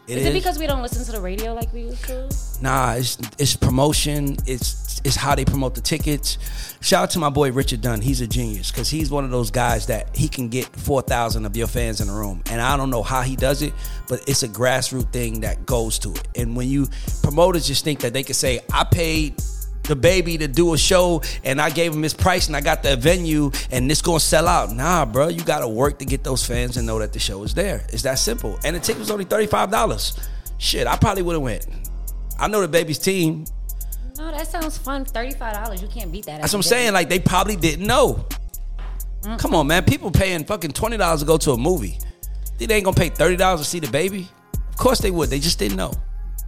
It 0.09 0.19
is, 0.19 0.27
it 0.27 0.33
because 0.33 0.59
we 0.59 0.69
don't 0.69 0.83
listen 0.83 1.05
to 1.05 1.13
the 1.13 1.21
radio 1.21 1.53
like 1.53 1.73
we 1.73 1.83
used 1.83 2.05
to? 2.05 2.29
Nah, 2.61 2.95
it's 2.95 3.19
it's 3.39 3.57
promotion. 3.57 4.37
It's 4.47 5.01
it's 5.05 5.17
how 5.17 5.35
they 5.35 5.45
promote 5.45 5.75
the 5.75 5.81
tickets. 5.81 6.39
Shout 6.81 7.05
out 7.05 7.11
to 7.11 7.19
my 7.19 7.29
boy 7.29 7.51
Richard 7.51 7.81
Dunn. 7.81 8.01
He's 8.01 8.21
a 8.21 8.27
genius 8.27 8.71
because 8.71 8.89
he's 8.89 9.11
one 9.11 9.25
of 9.25 9.33
those 9.33 9.51
guys 9.51 9.87
that 9.87 10.15
he 10.15 10.29
can 10.29 10.49
get 10.49 10.67
four 10.67 11.03
thousand 11.03 11.45
of 11.45 11.57
your 11.57 11.67
fans 11.67 12.01
in 12.01 12.09
a 12.09 12.15
room, 12.15 12.43
and 12.51 12.61
I 12.61 12.77
don't 12.77 12.91
know 12.91 13.03
how 13.03 13.23
he 13.23 13.35
does 13.35 13.63
it, 13.63 13.73
but 14.09 14.21
it's 14.29 14.45
a 14.45 14.49
grassroots 14.49 15.13
thing 15.13 15.41
that 15.41 15.67
goes 15.67 15.99
to 16.01 16.13
it. 16.13 16.29
And 16.37 16.55
when 16.55 16.69
you 16.69 16.87
promoters 17.23 17.67
just 17.67 17.83
think 17.83 18.01
that 18.01 18.13
they 18.13 18.23
can 18.23 18.35
say, 18.35 18.61
"I 18.73 18.85
paid 18.85 19.43
DaBaby 19.87 20.39
to 20.41 20.49
do 20.49 20.75
a 20.75 20.79
show 20.79 21.23
and 21.45 21.61
I 21.61 21.71
gave 21.71 21.93
him 21.95 22.03
his 22.03 22.15
price 22.15 22.47
and 22.47 22.57
I 22.57 22.61
got 22.61 22.83
the 22.83 22.97
venue 22.97 23.51
and 23.71 23.91
it's 23.91 24.03
gonna 24.03 24.21
sell 24.21 24.49
out. 24.49 24.73
Nah, 24.73 25.05
bro, 25.05 25.29
you 25.29 25.43
gotta 25.43 25.69
work 25.69 25.99
to 26.01 26.05
get 26.05 26.25
those 26.25 26.45
fans 26.45 26.77
and 26.77 26.87
know 26.87 26.99
that 26.99 27.13
the 27.13 27.19
show 27.19 27.43
is 27.43 27.55
there. 27.55 27.85
It's 27.93 28.03
that 28.03 28.19
simple. 28.19 28.59
And 28.65 28.77
the 28.77 28.81
ticket 28.81 29.01
was 29.01 29.11
only 29.11 29.25
$35. 29.25 30.29
Shit, 30.59 30.87
I 30.87 30.97
probably 30.97 31.23
would 31.23 31.35
have 31.35 31.43
went. 31.43 31.67
I 32.39 32.49
know 32.49 32.67
DaBaby's 32.67 32.99
team. 32.99 33.45
No, 34.19 34.31
that 34.31 34.47
sounds 34.47 34.79
fun. 34.79 35.05
$35. 35.05 35.81
You 35.81 35.89
can't 35.89 36.11
beat 36.11 36.27
that. 36.27 36.41
That's 36.41 36.53
what 36.53 36.59
I'm 36.59 36.63
saying. 36.63 36.93
Like 36.93 37.09
they 37.09 37.19
probably 37.19 37.57
didn't 37.57 37.87
know. 37.87 38.27
Mm. 39.23 39.39
Come 39.39 39.55
on, 39.55 39.67
man. 39.67 39.85
People 39.85 40.11
paying 40.11 40.45
fucking 40.45 40.73
$20 40.73 41.19
to 41.19 41.25
go 41.25 41.37
to 41.39 41.53
a 41.53 41.57
movie. 41.57 41.99
Think 42.57 42.69
they 42.71 42.77
ain't 42.77 42.85
gonna 42.85 42.97
pay 42.97 43.11
$30 43.11 43.59
to 43.59 43.65
see 43.65 43.81
DaBaby? 43.81 44.27
Of 44.71 44.77
course 44.77 45.01
they 45.01 45.11
would. 45.11 45.29
They 45.31 45.39
just 45.39 45.59
didn't 45.59 45.77
know. 45.77 45.93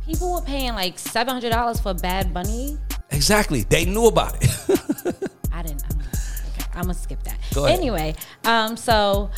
People 0.07 0.33
were 0.33 0.40
paying 0.40 0.73
like 0.75 0.99
seven 0.99 1.35
hundred 1.35 1.50
dollars 1.50 1.80
for 1.80 1.92
Bad 1.92 2.33
Bunny. 2.33 2.78
Exactly. 3.10 3.62
They 3.62 3.84
knew 3.84 4.06
about 4.06 4.36
it. 4.42 4.50
I 5.52 5.62
didn't. 5.62 5.82
I'm, 5.90 5.98
okay, 6.00 6.64
I'm 6.74 6.82
gonna 6.82 6.94
skip 6.94 7.22
that. 7.24 7.38
Go 7.54 7.64
ahead. 7.66 7.78
Anyway, 7.78 8.14
um, 8.44 8.76
so 8.76 9.30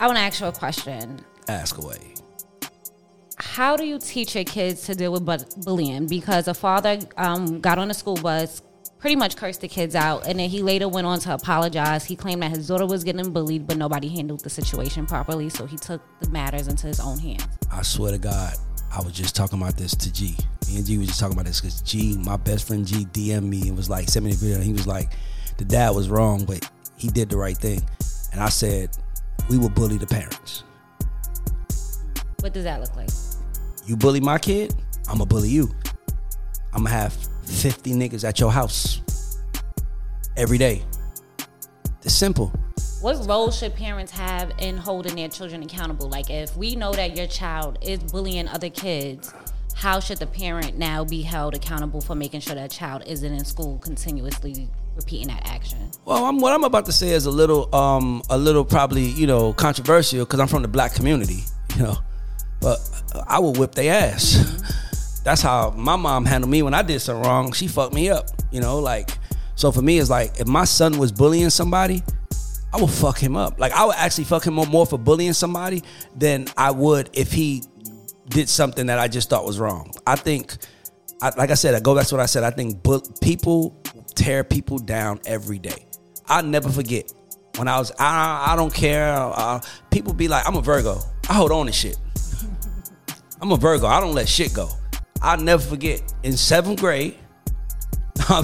I 0.00 0.06
want 0.06 0.16
to 0.16 0.22
ask 0.22 0.40
you 0.40 0.46
a 0.46 0.52
question. 0.52 1.20
Ask 1.48 1.78
away. 1.78 2.14
How 3.38 3.76
do 3.76 3.84
you 3.84 3.98
teach 3.98 4.34
your 4.34 4.44
kids 4.44 4.82
to 4.86 4.94
deal 4.94 5.12
with 5.12 5.24
bullying? 5.64 6.06
Because 6.06 6.48
a 6.48 6.54
father 6.54 6.98
um, 7.16 7.60
got 7.60 7.78
on 7.78 7.90
a 7.90 7.94
school 7.94 8.16
bus, 8.16 8.62
pretty 8.98 9.16
much 9.16 9.36
cursed 9.36 9.60
the 9.60 9.68
kids 9.68 9.94
out, 9.94 10.26
and 10.26 10.38
then 10.38 10.48
he 10.48 10.62
later 10.62 10.88
went 10.88 11.06
on 11.06 11.18
to 11.20 11.34
apologize. 11.34 12.04
He 12.04 12.16
claimed 12.16 12.42
that 12.42 12.52
his 12.52 12.68
daughter 12.68 12.86
was 12.86 13.04
getting 13.04 13.30
bullied, 13.32 13.66
but 13.66 13.76
nobody 13.76 14.08
handled 14.08 14.40
the 14.40 14.50
situation 14.50 15.06
properly, 15.06 15.48
so 15.48 15.66
he 15.66 15.76
took 15.76 16.00
the 16.20 16.30
matters 16.30 16.68
into 16.68 16.86
his 16.86 17.00
own 17.00 17.18
hands. 17.18 17.46
I 17.70 17.82
swear 17.82 18.12
to 18.12 18.18
God, 18.18 18.54
I 18.94 19.00
was 19.00 19.14
just 19.14 19.34
talking 19.34 19.58
about 19.58 19.76
this 19.76 19.94
to 19.94 20.12
G. 20.12 20.36
Me 20.68 20.76
and 20.76 20.84
G 20.84 20.98
was 20.98 21.06
just 21.06 21.18
talking 21.18 21.34
about 21.34 21.46
this 21.46 21.60
because 21.60 21.80
G, 21.80 22.18
my 22.18 22.36
best 22.36 22.66
friend 22.66 22.86
G, 22.86 23.06
DM'd 23.06 23.44
me 23.44 23.68
and 23.68 23.76
was 23.76 23.88
like, 23.88 24.06
send 24.08 24.26
me 24.26 24.32
the 24.32 24.36
video. 24.36 24.56
And 24.56 24.64
he 24.64 24.72
was 24.72 24.86
like, 24.86 25.12
the 25.56 25.64
dad 25.64 25.94
was 25.94 26.10
wrong, 26.10 26.44
but 26.44 26.68
he 26.96 27.08
did 27.08 27.30
the 27.30 27.38
right 27.38 27.56
thing. 27.56 27.80
And 28.32 28.40
I 28.40 28.50
said, 28.50 28.90
we 29.48 29.56
will 29.56 29.70
bully 29.70 29.96
the 29.96 30.06
parents. 30.06 30.64
What 32.40 32.52
does 32.52 32.64
that 32.64 32.80
look 32.80 32.94
like? 32.94 33.08
You 33.86 33.96
bully 33.96 34.20
my 34.20 34.38
kid, 34.38 34.74
I'm 35.08 35.14
gonna 35.14 35.26
bully 35.26 35.48
you. 35.48 35.70
I'm 36.74 36.84
gonna 36.84 36.90
have 36.90 37.14
50 37.44 37.92
niggas 37.92 38.28
at 38.28 38.40
your 38.40 38.52
house 38.52 39.00
every 40.36 40.58
day. 40.58 40.82
It's 42.02 42.14
simple 42.14 42.52
what 43.02 43.26
role 43.26 43.50
should 43.50 43.74
parents 43.74 44.12
have 44.12 44.52
in 44.60 44.76
holding 44.76 45.16
their 45.16 45.28
children 45.28 45.62
accountable? 45.62 46.08
Like, 46.08 46.30
if 46.30 46.56
we 46.56 46.76
know 46.76 46.92
that 46.92 47.16
your 47.16 47.26
child 47.26 47.78
is 47.82 47.98
bullying 47.98 48.46
other 48.46 48.70
kids, 48.70 49.34
how 49.74 49.98
should 49.98 50.18
the 50.18 50.26
parent 50.26 50.78
now 50.78 51.04
be 51.04 51.20
held 51.20 51.54
accountable 51.54 52.00
for 52.00 52.14
making 52.14 52.40
sure 52.40 52.54
that 52.54 52.70
child 52.70 53.02
isn't 53.04 53.32
in 53.32 53.44
school 53.44 53.78
continuously 53.78 54.68
repeating 54.94 55.26
that 55.28 55.42
action? 55.44 55.90
Well, 56.04 56.24
I'm, 56.24 56.38
what 56.38 56.52
I'm 56.52 56.62
about 56.62 56.86
to 56.86 56.92
say 56.92 57.10
is 57.10 57.26
a 57.26 57.30
little, 57.32 57.74
um, 57.74 58.22
a 58.30 58.38
little 58.38 58.64
probably, 58.64 59.06
you 59.06 59.26
know, 59.26 59.52
controversial 59.52 60.24
because 60.24 60.38
I'm 60.38 60.46
from 60.46 60.62
the 60.62 60.68
black 60.68 60.94
community, 60.94 61.40
you 61.74 61.82
know, 61.82 61.96
but 62.60 62.78
I 63.26 63.40
will 63.40 63.54
whip 63.54 63.74
their 63.74 63.92
ass. 63.92 64.36
Mm-hmm. 64.36 65.22
That's 65.24 65.42
how 65.42 65.70
my 65.70 65.96
mom 65.96 66.24
handled 66.24 66.52
me 66.52 66.62
when 66.62 66.74
I 66.74 66.82
did 66.82 67.00
something 67.00 67.24
wrong. 67.24 67.52
She 67.52 67.66
fucked 67.66 67.94
me 67.94 68.10
up, 68.10 68.28
you 68.52 68.60
know, 68.60 68.78
like. 68.78 69.18
So 69.54 69.70
for 69.70 69.82
me, 69.82 69.98
it's 69.98 70.10
like 70.10 70.40
if 70.40 70.46
my 70.48 70.64
son 70.64 70.98
was 70.98 71.12
bullying 71.12 71.50
somebody, 71.50 72.02
I 72.72 72.80
would 72.80 72.90
fuck 72.90 73.18
him 73.18 73.36
up. 73.36 73.60
Like 73.60 73.72
I 73.72 73.84
would 73.84 73.96
actually 73.96 74.24
fuck 74.24 74.46
him 74.46 74.58
up 74.58 74.68
more 74.68 74.86
for 74.86 74.98
bullying 74.98 75.34
somebody 75.34 75.82
than 76.16 76.46
I 76.56 76.70
would 76.70 77.10
if 77.12 77.30
he 77.30 77.62
did 78.28 78.48
something 78.48 78.86
that 78.86 78.98
I 78.98 79.08
just 79.08 79.28
thought 79.28 79.44
was 79.44 79.58
wrong. 79.58 79.92
I 80.06 80.16
think, 80.16 80.56
I, 81.20 81.32
like 81.36 81.50
I 81.50 81.54
said, 81.54 81.74
I 81.74 81.80
go 81.80 81.94
back 81.94 82.06
to 82.06 82.14
what 82.14 82.22
I 82.22 82.26
said. 82.26 82.44
I 82.44 82.50
think 82.50 82.82
bu- 82.82 83.02
people 83.20 83.78
tear 84.14 84.42
people 84.42 84.78
down 84.78 85.20
every 85.26 85.58
day. 85.58 85.86
I'll 86.26 86.42
never 86.42 86.70
forget 86.70 87.12
when 87.56 87.68
I 87.68 87.78
was. 87.78 87.92
I, 87.98 88.52
I 88.52 88.56
don't 88.56 88.72
care. 88.72 89.12
Uh, 89.12 89.60
people 89.90 90.14
be 90.14 90.28
like, 90.28 90.48
I'm 90.48 90.56
a 90.56 90.62
Virgo. 90.62 90.98
I 91.28 91.34
hold 91.34 91.52
on 91.52 91.66
to 91.66 91.72
shit. 91.72 91.98
I'm 93.40 93.52
a 93.52 93.56
Virgo. 93.56 93.86
I 93.86 94.00
don't 94.00 94.14
let 94.14 94.28
shit 94.28 94.54
go. 94.54 94.70
I'll 95.20 95.38
never 95.38 95.62
forget 95.62 96.02
in 96.22 96.36
seventh 96.36 96.80
grade. 96.80 97.16
I 98.28 98.42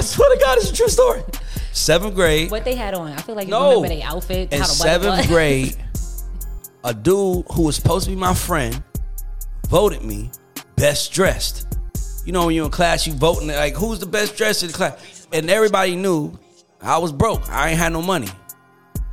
swear 0.00 0.34
to 0.34 0.40
God, 0.40 0.58
it's 0.58 0.70
a 0.70 0.74
true 0.74 0.88
story. 0.88 1.22
Seventh 1.74 2.14
grade. 2.14 2.52
What 2.52 2.64
they 2.64 2.76
had 2.76 2.94
on? 2.94 3.10
I 3.10 3.20
feel 3.20 3.34
like 3.34 3.48
you 3.48 3.50
no. 3.50 3.80
remember 3.80 3.88
their 3.88 4.06
outfit. 4.06 4.52
In 4.52 4.62
seventh 4.64 5.26
grade, 5.28 5.76
a 6.84 6.94
dude 6.94 7.44
who 7.52 7.62
was 7.62 7.74
supposed 7.74 8.04
to 8.04 8.10
be 8.10 8.16
my 8.16 8.32
friend 8.32 8.80
voted 9.68 10.04
me 10.04 10.30
best 10.76 11.12
dressed. 11.12 11.76
You 12.24 12.32
know 12.32 12.46
when 12.46 12.54
you're 12.54 12.64
in 12.64 12.70
class, 12.70 13.08
you 13.08 13.12
voting 13.12 13.48
like 13.48 13.74
who's 13.74 13.98
the 13.98 14.06
best 14.06 14.36
dressed 14.36 14.62
in 14.62 14.68
the 14.68 14.74
class, 14.74 15.26
and 15.32 15.50
everybody 15.50 15.96
knew 15.96 16.38
I 16.80 16.98
was 16.98 17.10
broke. 17.10 17.50
I 17.50 17.70
ain't 17.70 17.78
had 17.78 17.92
no 17.92 18.02
money. 18.02 18.28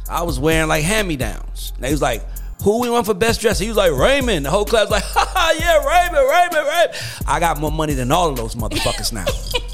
I 0.07 0.21
was 0.21 0.39
wearing 0.39 0.69
like 0.69 0.83
hand 0.83 1.07
me 1.07 1.15
downs. 1.15 1.73
They 1.79 1.89
was 1.89 2.01
like, 2.01 2.23
"Who 2.63 2.79
we 2.79 2.91
want 2.91 3.07
for 3.07 3.15
best 3.15 3.41
dressed?" 3.41 3.59
He 3.59 3.69
was 3.69 3.77
like 3.77 3.91
Raymond. 3.91 4.45
The 4.45 4.51
whole 4.51 4.65
class 4.65 4.83
was 4.83 4.91
like, 4.91 5.03
"Ha 5.03 5.55
yeah, 5.59 5.83
Raymond, 5.83 6.29
Raymond, 6.29 6.67
Raymond." 6.67 7.27
I 7.27 7.39
got 7.39 7.59
more 7.59 7.71
money 7.71 7.95
than 7.95 8.11
all 8.11 8.29
of 8.29 8.35
those 8.35 8.53
motherfuckers 8.53 9.11
now. 9.11 9.25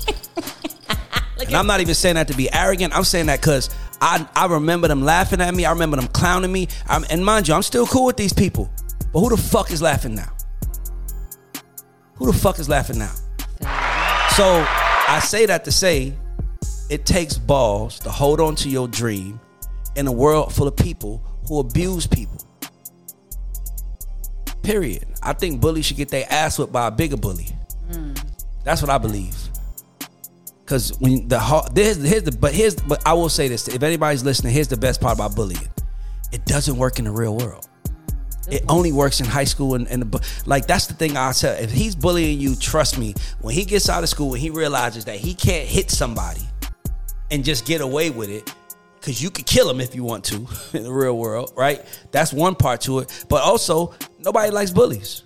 and 1.47 1.55
I'm 1.55 1.65
not 1.65 1.81
even 1.81 1.95
saying 1.95 2.15
that 2.15 2.27
to 2.27 2.37
be 2.37 2.51
arrogant. 2.53 2.95
I'm 2.95 3.03
saying 3.03 3.25
that 3.27 3.41
because 3.41 3.69
I 4.01 4.27
I 4.35 4.45
remember 4.47 4.87
them 4.87 5.01
laughing 5.01 5.41
at 5.41 5.53
me. 5.53 5.65
I 5.65 5.71
remember 5.71 5.97
them 5.97 6.07
clowning 6.07 6.51
me. 6.51 6.67
I'm, 6.87 7.05
and 7.09 7.25
mind 7.25 7.47
you, 7.47 7.53
I'm 7.53 7.63
still 7.63 7.87
cool 7.87 8.05
with 8.05 8.17
these 8.17 8.33
people. 8.33 8.69
But 9.11 9.19
who 9.19 9.29
the 9.29 9.37
fuck 9.37 9.71
is 9.71 9.81
laughing 9.81 10.15
now? 10.15 10.31
Who 12.15 12.31
the 12.31 12.37
fuck 12.37 12.59
is 12.59 12.67
laughing 12.67 12.99
now? 12.99 13.13
So 14.35 14.65
I 15.07 15.19
say 15.23 15.45
that 15.45 15.63
to 15.65 15.71
say 15.71 16.13
it 16.89 17.05
takes 17.05 17.37
balls 17.37 17.99
to 17.99 18.09
hold 18.09 18.39
on 18.39 18.55
to 18.57 18.69
your 18.69 18.87
dream 18.87 19.39
in 19.95 20.07
a 20.07 20.11
world 20.11 20.53
full 20.53 20.67
of 20.67 20.75
people 20.75 21.23
who 21.47 21.59
abuse 21.59 22.05
people. 22.07 22.41
Period. 24.63 25.05
I 25.23 25.33
think 25.33 25.61
bullies 25.61 25.85
should 25.85 25.97
get 25.97 26.09
their 26.09 26.25
ass 26.29 26.59
whipped 26.59 26.73
by 26.73 26.87
a 26.87 26.91
bigger 26.91 27.17
bully. 27.17 27.47
Mm. 27.89 28.21
That's 28.63 28.81
what 28.81 28.91
I 28.91 28.97
believe. 28.97 29.35
Because 30.67 30.99
when 30.99 31.29
the 31.29 31.39
here's, 31.73 31.95
here's 31.95 32.23
the 32.23 32.31
but 32.33 32.53
here's 32.53 32.75
but 32.75 33.01
I 33.07 33.13
will 33.13 33.29
say 33.29 33.47
this: 33.47 33.69
if 33.69 33.83
anybody's 33.83 34.25
listening, 34.25 34.51
here's 34.51 34.67
the 34.67 34.75
best 34.75 34.99
part 34.99 35.15
about 35.15 35.33
bullying. 35.33 35.69
It 36.33 36.43
doesn't 36.43 36.75
work 36.75 36.99
in 36.99 37.05
the 37.05 37.11
real 37.11 37.37
world. 37.37 37.69
It 38.51 38.65
only 38.67 38.91
works 38.91 39.21
in 39.21 39.25
high 39.25 39.45
school 39.45 39.75
and, 39.75 39.87
and 39.87 40.03
the, 40.03 40.27
like 40.45 40.67
that's 40.67 40.87
the 40.87 40.93
thing 40.93 41.15
I 41.15 41.31
tell. 41.31 41.53
If 41.53 41.71
he's 41.71 41.95
bullying 41.95 42.41
you, 42.41 42.53
trust 42.53 42.97
me. 42.97 43.13
When 43.39 43.55
he 43.55 43.63
gets 43.63 43.87
out 43.87 44.03
of 44.03 44.09
school 44.09 44.33
and 44.33 44.41
he 44.41 44.49
realizes 44.49 45.05
that 45.05 45.17
he 45.17 45.33
can't 45.33 45.69
hit 45.69 45.89
somebody 45.89 46.41
and 47.31 47.45
just 47.45 47.65
get 47.65 47.79
away 47.79 48.09
with 48.09 48.29
it, 48.29 48.53
because 48.99 49.23
you 49.23 49.29
could 49.29 49.45
kill 49.45 49.69
him 49.69 49.79
if 49.79 49.95
you 49.95 50.03
want 50.03 50.25
to 50.25 50.35
in 50.73 50.83
the 50.83 50.91
real 50.91 51.17
world, 51.17 51.53
right? 51.55 51.81
That's 52.11 52.33
one 52.33 52.55
part 52.55 52.81
to 52.81 52.99
it. 52.99 53.25
But 53.29 53.41
also, 53.41 53.93
nobody 54.19 54.51
likes 54.51 54.71
bullies. 54.71 55.23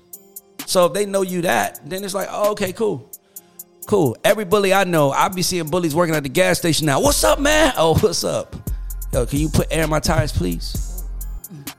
So 0.68 0.86
if 0.86 0.94
they 0.94 1.08
know 1.08 1.24
you 1.24 1.42
that, 1.42 1.82
then 1.84 2.04
it's 2.04 2.14
like, 2.14 2.28
oh, 2.30 2.52
okay, 2.52 2.74
cool. 2.74 3.12
Cool. 3.88 4.16
Every 4.24 4.46
bully 4.46 4.74
I 4.74 4.84
know, 4.84 5.12
I 5.12 5.28
be 5.30 5.42
seeing 5.42 5.68
bullies 5.68 5.96
working 5.96 6.16
at 6.16 6.24
the 6.24 6.30
gas 6.30 6.60
station 6.60 6.86
now. 6.86 7.02
What's 7.02 7.24
up, 7.24 7.40
man? 7.40 7.74
Oh, 7.78 7.98
what's 8.00 8.24
up? 8.24 8.56
Yo, 9.12 9.26
can 9.26 9.40
you 9.40 9.50
put 9.50 9.68
air 9.72 9.84
in 9.84 9.90
my 9.90 10.00
tires, 10.00 10.32
please? 10.32 11.04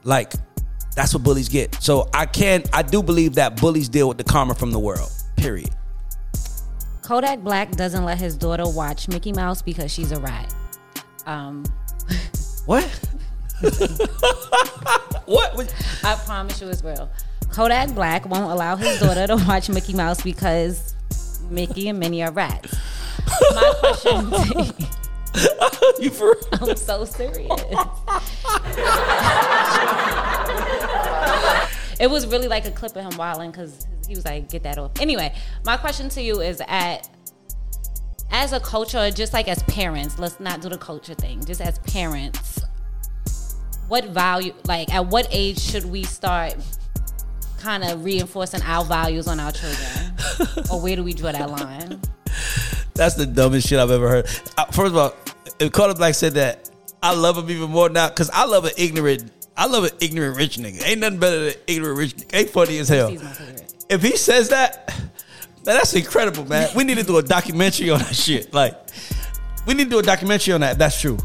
Like, 0.05 0.33
that's 0.95 1.15
what 1.15 1.23
bullies 1.23 1.49
get. 1.49 1.75
So 1.77 2.09
I 2.13 2.27
can, 2.27 2.65
I 2.73 2.83
do 2.83 3.03
believe 3.03 3.35
that 3.35 3.61
bullies 3.61 3.89
deal 3.89 4.09
with 4.09 4.19
the 4.19 4.25
karma 4.25 4.55
from 4.55 4.73
the 4.73 4.79
world. 4.79 5.11
Period. 5.37 5.71
Kodak 7.03 7.41
Black 7.41 7.73
doesn't 7.73 8.05
let 8.05 8.19
his 8.19 8.37
daughter 8.37 8.69
watch 8.69 9.09
Mickey 9.09 9.33
Mouse 9.33 9.63
because 9.63 9.93
she's 9.93 10.13
a 10.13 10.21
rat. 10.21 10.55
Um, 11.27 11.65
what? 12.67 12.85
what? 15.27 15.75
I 16.05 16.15
promise 16.27 16.61
you 16.61 16.69
it's 16.69 16.83
real. 16.83 17.11
Kodak 17.51 17.95
Black 17.95 18.27
won't 18.29 18.51
allow 18.51 18.77
his 18.77 19.01
daughter 19.01 19.27
to 19.27 19.37
watch 19.47 19.69
Mickey 19.69 19.95
Mouse 19.95 20.23
because 20.23 20.92
Mickey 21.51 21.89
and 21.89 21.99
Minnie 21.99 22.23
are 22.23 22.33
rats. 22.33 22.77
My 23.55 23.75
question 23.81 24.31
to 24.31 24.65
you. 24.65 24.87
you 25.99 26.11
for 26.11 26.37
I'm 26.53 26.77
so 26.77 27.05
serious. 27.05 27.49
it 31.99 32.11
was 32.11 32.27
really 32.27 32.49
like 32.49 32.67
a 32.67 32.71
clip 32.71 32.95
of 32.97 33.05
him 33.11 33.17
wilding 33.17 33.51
because 33.51 33.87
he 34.07 34.15
was 34.15 34.25
like, 34.25 34.51
"Get 34.51 34.63
that 34.65 34.79
off." 34.79 34.93
Anyway, 35.01 35.35
my 35.65 35.77
question 35.77 36.09
to 36.11 36.23
you 36.23 36.41
is: 36.41 36.61
at 36.69 37.09
as 38.31 38.53
a 38.53 38.61
culture, 38.61 39.11
just 39.11 39.33
like 39.33 39.49
as 39.49 39.63
parents, 39.65 40.19
let's 40.19 40.39
not 40.39 40.61
do 40.61 40.69
the 40.69 40.79
culture 40.79 41.15
thing. 41.15 41.45
Just 41.45 41.61
as 41.61 41.79
parents, 41.81 42.61
what 43.89 44.07
value 44.07 44.55
like 44.67 44.93
at 44.93 45.07
what 45.07 45.27
age 45.31 45.59
should 45.59 45.85
we 45.85 46.03
start 46.03 46.57
kind 47.59 47.85
of 47.85 48.05
reinforcing 48.05 48.61
our 48.63 48.85
values 48.85 49.29
on 49.29 49.39
our 49.39 49.53
children 49.53 50.12
or 50.71 50.81
where 50.81 50.97
do 50.97 51.03
we 51.03 51.13
draw 51.13 51.33
that 51.33 51.51
line 51.51 52.01
That's 52.95 53.15
the 53.15 53.27
dumbest 53.27 53.69
shit 53.69 53.79
I've 53.79 53.91
ever 53.91 54.09
heard. 54.09 54.29
First 54.29 54.93
of 54.93 54.97
all, 54.97 55.15
if 55.59 55.73
Kodak 55.73 55.97
Black 55.97 56.15
said 56.15 56.35
that, 56.35 56.71
I 57.03 57.15
love 57.15 57.37
him 57.39 57.51
even 57.51 57.71
more 57.71 57.89
now 57.89 58.09
because 58.09 58.31
I 58.31 58.45
love 58.45 58.65
an 58.65 58.73
ignorant. 58.77 59.31
I 59.57 59.67
love 59.67 59.85
an 59.85 59.91
ignorant 60.01 60.37
rich 60.37 60.57
nigga. 60.59 60.87
Ain't 60.87 61.01
nothing 61.01 61.19
better 61.19 61.45
than 61.47 61.55
ignorant 61.67 61.99
rich. 61.99 62.17
nigga. 62.17 62.37
Ain't 62.39 62.51
funny 62.51 62.79
as 62.79 62.89
hell. 62.89 63.09
He's 63.09 63.23
my 63.23 63.31
favorite. 63.31 63.75
If 63.89 64.03
he 64.03 64.17
says 64.17 64.51
that, 64.51 64.89
man, 65.67 65.77
that's 65.77 65.95
incredible, 65.95 66.45
man. 66.47 66.69
We 66.75 66.85
need 66.85 66.99
to 66.99 67.03
do 67.03 67.19
a 67.19 67.23
documentary 67.23 67.91
on 67.91 67.99
that 68.01 68.15
shit. 68.15 68.53
Like, 68.55 68.79
we 69.67 69.75
need 69.75 69.85
to 69.85 69.91
do 69.91 69.99
a 69.99 70.03
documentary 70.03 70.55
on 70.55 70.61
that. 70.61 70.79
That's 70.79 71.01
true. 71.01 71.19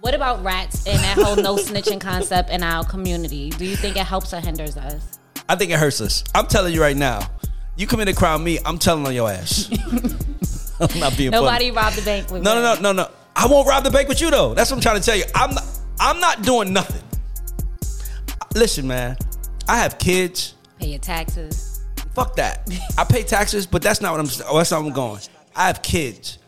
what 0.00 0.14
about 0.14 0.42
rats 0.44 0.86
and 0.86 0.98
that 0.98 1.18
whole 1.18 1.36
no 1.36 1.56
snitching 1.56 2.00
concept 2.00 2.50
in 2.50 2.62
our 2.62 2.84
community 2.84 3.50
do 3.50 3.64
you 3.64 3.76
think 3.76 3.96
it 3.96 4.06
helps 4.06 4.32
or 4.32 4.40
hinders 4.40 4.76
us 4.76 5.18
I 5.48 5.54
think 5.54 5.70
it 5.70 5.78
hurts 5.78 6.00
us. 6.00 6.24
I'm 6.34 6.46
telling 6.46 6.74
you 6.74 6.80
right 6.80 6.96
now. 6.96 7.20
You 7.76 7.86
commit 7.86 8.08
a 8.08 8.14
crime, 8.14 8.42
me, 8.42 8.58
I'm 8.64 8.78
telling 8.78 9.06
on 9.06 9.14
your 9.14 9.30
ass. 9.30 9.68
I'm 10.80 10.98
not 11.00 11.16
being 11.16 11.30
nobody 11.30 11.70
funny. 11.70 11.70
robbed 11.70 11.96
the 11.96 12.02
bank 12.02 12.30
with 12.30 12.42
No, 12.42 12.54
me. 12.56 12.62
no, 12.62 12.74
no, 12.74 12.80
no, 12.80 12.92
no. 12.92 13.10
I 13.34 13.46
won't 13.46 13.68
rob 13.68 13.84
the 13.84 13.90
bank 13.90 14.08
with 14.08 14.20
you 14.20 14.30
though. 14.30 14.54
That's 14.54 14.70
what 14.70 14.76
I'm 14.78 14.82
trying 14.82 14.98
to 15.00 15.04
tell 15.04 15.16
you. 15.16 15.24
I'm 15.34 15.54
not. 15.54 15.64
I'm 15.98 16.20
not 16.20 16.42
doing 16.42 16.72
nothing. 16.72 17.02
Listen, 18.54 18.86
man. 18.86 19.16
I 19.68 19.76
have 19.78 19.98
kids. 19.98 20.54
pay 20.78 20.86
your 20.88 20.98
taxes 20.98 21.82
Fuck 22.14 22.36
that. 22.36 22.66
I 22.96 23.04
pay 23.04 23.22
taxes, 23.22 23.66
but 23.66 23.82
that's 23.82 24.00
not 24.00 24.12
what 24.12 24.20
I'm. 24.20 24.46
Oh, 24.48 24.56
that's 24.56 24.70
not 24.70 24.80
what 24.82 24.88
I'm 24.88 24.94
going. 24.94 25.20
I 25.54 25.66
have 25.66 25.82
kids, 25.82 26.38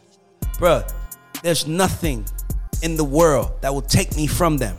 bruh. 0.54 0.90
There's 1.42 1.66
nothing 1.66 2.24
in 2.82 2.96
the 2.96 3.04
world 3.04 3.60
that 3.60 3.72
will 3.74 3.82
take 3.82 4.16
me 4.16 4.26
from 4.26 4.56
them. 4.56 4.78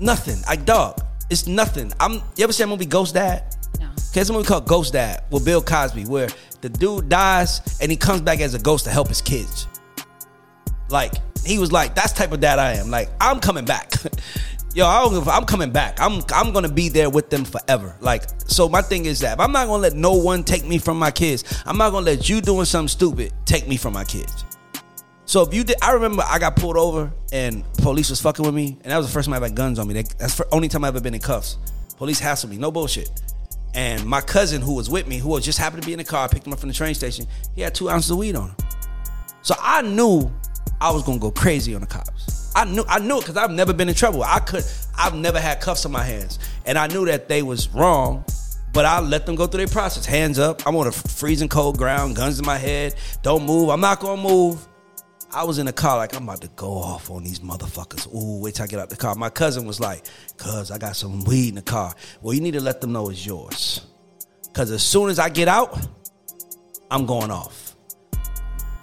Nothing. 0.00 0.42
I 0.48 0.56
dog. 0.56 1.00
It's 1.30 1.46
nothing. 1.46 1.92
I'm. 2.00 2.14
You 2.36 2.42
ever 2.44 2.52
seen 2.52 2.66
that 2.66 2.70
movie 2.70 2.84
Ghost 2.86 3.14
Dad? 3.14 3.53
There's 4.14 4.30
a 4.30 4.32
movie 4.32 4.46
called 4.46 4.66
Ghost 4.66 4.92
Dad 4.92 5.24
with 5.30 5.44
Bill 5.44 5.60
Cosby, 5.60 6.04
where 6.04 6.28
the 6.60 6.68
dude 6.68 7.08
dies 7.08 7.78
and 7.80 7.90
he 7.90 7.96
comes 7.96 8.22
back 8.22 8.40
as 8.40 8.54
a 8.54 8.58
ghost 8.58 8.84
to 8.84 8.90
help 8.90 9.08
his 9.08 9.20
kids. 9.20 9.66
Like 10.88 11.12
he 11.44 11.58
was 11.58 11.72
like, 11.72 11.94
that's 11.94 12.12
type 12.12 12.32
of 12.32 12.40
dad 12.40 12.58
I 12.58 12.74
am. 12.74 12.90
Like 12.90 13.10
I'm 13.20 13.40
coming 13.40 13.64
back. 13.64 13.92
Yo, 14.74 14.86
I 14.86 15.02
don't 15.02 15.28
I'm 15.28 15.44
coming 15.44 15.70
back. 15.70 16.00
I'm 16.00 16.22
I'm 16.34 16.52
gonna 16.52 16.68
be 16.68 16.88
there 16.88 17.10
with 17.10 17.28
them 17.28 17.44
forever. 17.44 17.96
Like 18.00 18.24
so, 18.46 18.68
my 18.68 18.82
thing 18.82 19.04
is 19.04 19.20
that 19.20 19.34
if 19.34 19.40
I'm 19.40 19.52
not 19.52 19.66
gonna 19.66 19.82
let 19.82 19.94
no 19.94 20.14
one 20.14 20.42
take 20.42 20.64
me 20.64 20.78
from 20.78 20.98
my 20.98 21.10
kids. 21.10 21.62
I'm 21.66 21.76
not 21.76 21.90
gonna 21.90 22.06
let 22.06 22.28
you 22.28 22.40
doing 22.40 22.64
something 22.64 22.88
stupid 22.88 23.32
take 23.44 23.68
me 23.68 23.76
from 23.76 23.92
my 23.92 24.04
kids. 24.04 24.44
So 25.26 25.42
if 25.42 25.54
you 25.54 25.64
did, 25.64 25.76
I 25.82 25.92
remember 25.92 26.22
I 26.26 26.38
got 26.38 26.56
pulled 26.56 26.76
over 26.76 27.12
and 27.32 27.64
police 27.78 28.10
was 28.10 28.20
fucking 28.20 28.44
with 28.44 28.54
me, 28.54 28.78
and 28.82 28.92
that 28.92 28.96
was 28.96 29.06
the 29.06 29.12
first 29.12 29.28
time 29.28 29.40
I 29.40 29.44
had 29.44 29.56
guns 29.56 29.78
on 29.78 29.88
me. 29.88 29.94
That's 29.94 30.36
the 30.36 30.46
only 30.52 30.68
time 30.68 30.84
I 30.84 30.88
ever 30.88 31.00
been 31.00 31.14
in 31.14 31.20
cuffs. 31.20 31.56
Police 31.96 32.20
hassled 32.20 32.50
me, 32.50 32.58
no 32.58 32.70
bullshit. 32.70 33.10
And 33.74 34.04
my 34.06 34.20
cousin 34.20 34.62
who 34.62 34.74
was 34.74 34.88
with 34.88 35.06
me, 35.06 35.18
who 35.18 35.38
just 35.40 35.58
happened 35.58 35.82
to 35.82 35.86
be 35.86 35.92
in 35.92 35.98
the 35.98 36.04
car, 36.04 36.28
picked 36.28 36.46
him 36.46 36.52
up 36.52 36.60
from 36.60 36.68
the 36.68 36.74
train 36.74 36.94
station. 36.94 37.26
He 37.54 37.62
had 37.62 37.74
two 37.74 37.90
ounces 37.90 38.10
of 38.10 38.18
weed 38.18 38.36
on 38.36 38.50
him. 38.50 38.56
So 39.42 39.54
I 39.60 39.82
knew 39.82 40.32
I 40.80 40.92
was 40.92 41.02
gonna 41.02 41.18
go 41.18 41.30
crazy 41.30 41.74
on 41.74 41.80
the 41.80 41.86
cops. 41.86 42.52
I 42.54 42.64
knew 42.64 42.84
I 42.88 43.00
knew 43.00 43.18
it 43.18 43.22
because 43.22 43.36
I've 43.36 43.50
never 43.50 43.72
been 43.72 43.88
in 43.88 43.94
trouble. 43.94 44.22
I 44.22 44.38
could 44.38 44.64
I've 44.96 45.14
never 45.14 45.40
had 45.40 45.60
cuffs 45.60 45.84
on 45.84 45.92
my 45.92 46.04
hands. 46.04 46.38
And 46.66 46.78
I 46.78 46.86
knew 46.86 47.04
that 47.06 47.28
they 47.28 47.42
was 47.42 47.68
wrong, 47.70 48.24
but 48.72 48.84
I 48.84 49.00
let 49.00 49.26
them 49.26 49.34
go 49.34 49.46
through 49.46 49.58
their 49.58 49.66
process. 49.66 50.06
Hands 50.06 50.38
up. 50.38 50.66
I'm 50.66 50.76
on 50.76 50.86
a 50.86 50.92
freezing 50.92 51.48
cold 51.48 51.76
ground, 51.76 52.16
guns 52.16 52.38
in 52.38 52.46
my 52.46 52.58
head. 52.58 52.94
Don't 53.22 53.44
move. 53.44 53.70
I'm 53.70 53.80
not 53.80 54.00
gonna 54.00 54.22
move. 54.22 54.66
I 55.34 55.42
was 55.44 55.58
in 55.58 55.66
the 55.66 55.72
car 55.72 55.96
like 55.96 56.14
I'm 56.14 56.22
about 56.22 56.40
to 56.42 56.48
go 56.54 56.72
off 56.72 57.10
on 57.10 57.24
these 57.24 57.40
motherfuckers. 57.40 58.06
Ooh, 58.14 58.40
wait 58.40 58.54
till 58.54 58.64
I 58.64 58.66
get 58.68 58.78
out 58.78 58.88
the 58.88 58.96
car. 58.96 59.14
My 59.16 59.30
cousin 59.30 59.66
was 59.66 59.80
like, 59.80 60.04
"Cuz 60.36 60.70
I 60.70 60.78
got 60.78 60.94
some 60.94 61.24
weed 61.24 61.48
in 61.48 61.54
the 61.56 61.62
car." 61.62 61.92
Well, 62.22 62.34
you 62.34 62.40
need 62.40 62.52
to 62.54 62.60
let 62.60 62.80
them 62.80 62.92
know 62.92 63.10
it's 63.10 63.26
yours. 63.26 63.80
Cuz 64.52 64.70
as 64.70 64.82
soon 64.82 65.10
as 65.10 65.18
I 65.18 65.28
get 65.28 65.48
out, 65.48 65.76
I'm 66.90 67.04
going 67.04 67.32
off. 67.32 67.74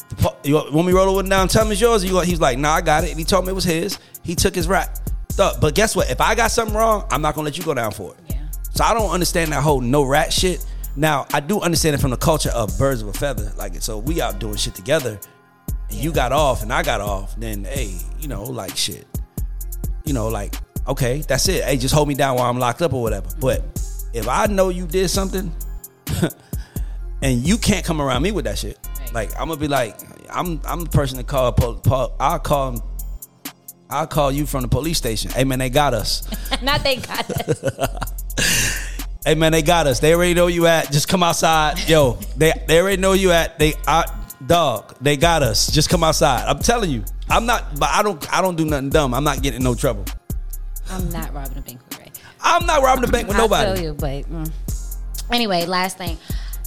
The 0.10 0.16
po- 0.16 0.36
You 0.44 0.56
want 0.56 0.88
me 0.88 0.92
roll 0.92 1.18
it 1.20 1.30
down? 1.30 1.48
Tell 1.48 1.66
him 1.66 1.72
it's 1.72 1.80
yours. 1.80 2.02
He's 2.02 2.42
like, 2.42 2.58
"Nah, 2.58 2.74
I 2.74 2.82
got 2.82 3.06
it." 3.06 3.12
And 3.12 3.20
he 3.20 3.24
told 3.24 3.46
me 3.46 3.52
it 3.52 3.56
was 3.56 3.64
his. 3.64 3.98
He 4.22 4.36
took 4.36 4.54
his 4.54 4.68
rap. 4.68 4.98
But 5.38 5.74
guess 5.74 5.96
what? 5.96 6.12
If 6.12 6.20
I 6.20 6.36
got 6.36 6.52
something 6.52 6.76
wrong, 6.76 7.06
I'm 7.10 7.22
not 7.22 7.34
gonna 7.34 7.46
let 7.46 7.58
you 7.58 7.64
go 7.64 7.74
down 7.74 7.92
for 7.92 8.14
it. 8.14 8.20
Yeah. 8.30 8.36
So 8.74 8.84
I 8.84 8.94
don't 8.94 9.10
understand 9.10 9.54
that 9.54 9.64
whole 9.64 9.80
no 9.80 10.04
rat 10.04 10.34
shit. 10.34 10.66
Now 10.98 11.26
I 11.34 11.40
do 11.40 11.62
understand 11.62 11.96
it 11.96 12.00
from 12.02 12.12
the 12.12 12.18
culture 12.18 12.50
of 12.50 12.78
birds 12.78 13.02
of 13.02 13.08
a 13.08 13.14
feather. 13.14 13.54
Like 13.58 13.82
so, 13.82 13.98
we 13.98 14.22
out 14.22 14.40
doing 14.40 14.58
shit 14.58 14.76
together. 14.76 15.18
You 15.92 16.12
got 16.12 16.32
off 16.32 16.64
and 16.64 16.72
I 16.72 16.84
got 16.84 17.02
off. 17.02 17.36
Then 17.38 17.64
hey, 17.66 17.96
you 18.20 18.28
know, 18.28 18.44
like 18.44 18.76
shit. 18.76 19.06
You 20.06 20.14
know, 20.14 20.28
like 20.30 20.56
okay, 20.88 21.22
that's 21.22 21.48
it. 21.48 21.64
Hey, 21.64 21.78
just 21.78 21.94
hold 21.94 22.08
me 22.08 22.16
down 22.16 22.36
while 22.36 22.50
I'm 22.50 22.60
locked 22.60 22.82
up 22.82 22.94
or 22.94 23.02
whatever. 23.02 23.28
But 23.40 23.64
if 24.14 24.28
I 24.28 24.48
know 24.48 24.70
you 24.70 24.88
did 24.88 25.10
something, 25.10 25.52
and 27.22 27.48
you 27.48 27.58
can't 27.58 27.86
come 27.86 28.02
around 28.02 28.24
me 28.24 28.32
with 28.32 28.46
that 28.46 28.58
shit, 28.58 28.80
like 29.14 29.32
I'm 29.40 29.48
gonna 29.48 29.60
be 29.60 29.68
like, 29.68 29.98
I'm 30.30 30.62
I'm 30.66 30.82
the 30.84 30.90
person 30.90 31.18
to 31.18 31.24
call. 31.24 31.52
Po- 31.52 31.76
po- 31.76 32.14
I'll 32.20 32.40
call. 32.40 32.88
I'll 33.90 34.08
call 34.08 34.32
you 34.32 34.46
from 34.46 34.62
the 34.62 34.70
police 34.70 34.98
station. 34.98 35.32
Hey 35.32 35.44
man, 35.44 35.60
they 35.60 35.70
got 35.70 35.94
us. 35.94 36.28
Not 36.62 36.84
they 36.84 36.96
got 36.98 37.30
us. 37.30 38.08
Hey 39.24 39.36
man, 39.36 39.52
they 39.52 39.62
got 39.62 39.86
us. 39.86 40.00
They 40.00 40.16
already 40.16 40.34
know 40.34 40.48
you 40.48 40.66
at. 40.66 40.92
Just 40.92 41.08
come 41.08 41.22
outside, 41.22 41.88
yo. 41.88 42.14
They 42.38 42.52
they 42.68 42.82
already 42.82 43.00
know 43.00 43.14
you 43.14 43.32
at. 43.32 43.60
They 43.60 43.76
uh, 43.86 44.04
dog. 44.48 44.96
They 45.02 45.18
got 45.18 45.44
us. 45.44 45.72
Just 45.72 45.90
come 45.90 46.04
outside. 46.04 46.48
I'm 46.48 46.60
telling 46.60 46.92
you. 46.92 47.04
I'm 47.30 47.46
not. 47.46 47.80
But 47.80 47.90
I 47.90 48.04
don't. 48.04 48.34
I 48.34 48.42
don't 48.42 48.56
do 48.56 48.66
nothing 48.66 48.90
dumb. 48.90 49.14
I'm 49.14 49.24
not 49.24 49.42
getting 49.42 49.58
in 49.58 49.64
no 49.64 49.76
trouble. 49.76 50.06
I'm 50.90 51.10
not 51.10 51.34
robbing 51.34 51.58
a 51.58 51.62
bank 51.62 51.80
with 51.88 52.00
Ray. 52.00 52.12
I'm 52.42 52.66
not 52.66 52.84
robbing 52.84 53.06
the 53.06 53.12
bank 53.12 53.28
with 53.28 53.38
nobody. 53.38 53.72
I 53.72 53.76
feel 53.76 53.84
you, 53.84 53.94
but 53.94 54.30
mm. 54.30 54.52
anyway, 55.32 55.66
last 55.66 55.98
thing, 55.98 56.18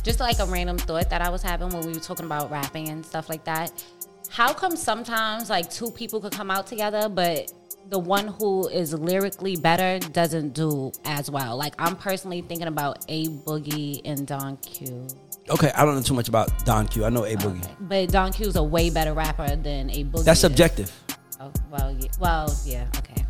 just 0.03 0.21
like 0.21 0.39
a 0.39 0.47
random 0.47 0.79
thought 0.79 1.11
that 1.11 1.21
I 1.21 1.29
was 1.29 1.43
having 1.43 1.69
when 1.71 1.87
we 1.87 1.93
were 1.93 2.01
talking 2.01 2.25
about 2.27 2.51
rapping 2.51 2.89
and 2.89 3.05
stuff 3.05 3.29
like 3.29 3.45
that. 3.45 3.85
How 4.31 4.53
come 4.53 4.77
sometimes 4.77 5.51
like 5.51 5.71
two 5.71 5.91
people 5.91 6.21
could 6.21 6.33
come 6.33 6.51
out 6.51 6.67
together, 6.67 7.09
but 7.09 7.53
the 7.91 7.99
one 7.99 8.29
who 8.29 8.67
is 8.69 8.95
lyrically 8.95 9.57
better 9.57 9.99
doesn't 10.09 10.55
do 10.55 10.91
as 11.05 11.31
well? 11.31 11.57
Like 11.57 11.75
I'm 11.79 11.97
personally 11.97 12.41
thinking 12.41 12.69
about 12.69 13.05
A 13.09 13.29
Boogie 13.29 14.01
and 14.05 14.27
Don 14.27 14.57
Q. 14.59 15.07
Okay, 15.51 15.71
I 15.75 15.85
don't 15.85 15.95
know 15.97 16.03
too 16.03 16.15
much 16.15 16.29
about 16.29 16.65
Don 16.65 16.87
Q. 16.89 17.05
I 17.05 17.11
know 17.11 17.25
A 17.25 17.35
Boogie. 17.37 17.69
But 17.81 18.09
Don 18.09 18.33
Q's 18.33 18.57
a 18.57 18.63
way 18.63 18.89
better 18.91 19.13
rapper 19.13 19.55
than 19.57 19.91
A 19.91 20.05
Boogie. 20.05 20.25
That's 20.25 20.39
is. 20.39 20.43
subjective. 20.43 20.93
Oh, 21.41 21.53
well, 21.71 21.93
yeah, 21.93 22.09
well, 22.19 22.57
yeah, 22.65 22.87
okay. 22.99 23.25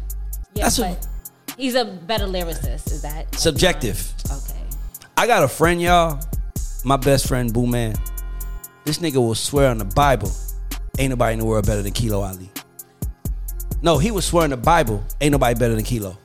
Yeah, 0.55 0.65
That's 0.65 0.79
a- 0.79 0.97
he's 1.57 1.75
a 1.75 1.85
better 1.85 2.27
lyricist. 2.27 2.93
Is 2.93 3.03
that 3.03 3.35
Subjective. 3.35 4.13
Okay. 4.31 4.61
I 5.17 5.27
got 5.27 5.43
a 5.43 5.49
friend, 5.49 5.83
y'all. 5.83 6.21
My 6.85 6.97
best 6.97 7.27
friend, 7.27 7.53
Boo 7.53 7.67
Man. 7.67 7.95
This 8.85 8.99
nigga 8.99 9.17
will 9.17 9.35
swear 9.35 9.71
on 9.71 9.79
the 9.79 9.85
Bible, 9.85 10.31
ain't 10.99 11.11
nobody 11.11 11.33
in 11.33 11.39
the 11.41 11.45
world 11.47 11.67
better 11.67 11.83
than 11.83 11.93
Kilo 11.93 12.21
Ali. 12.21 12.51
No, 13.83 13.99
he 13.99 14.11
was 14.11 14.25
swearing 14.25 14.51
the 14.51 14.57
Bible, 14.57 15.03
ain't 15.21 15.33
nobody 15.33 15.59
better 15.59 15.75
than 15.75 15.85
Kilo. 15.85 16.17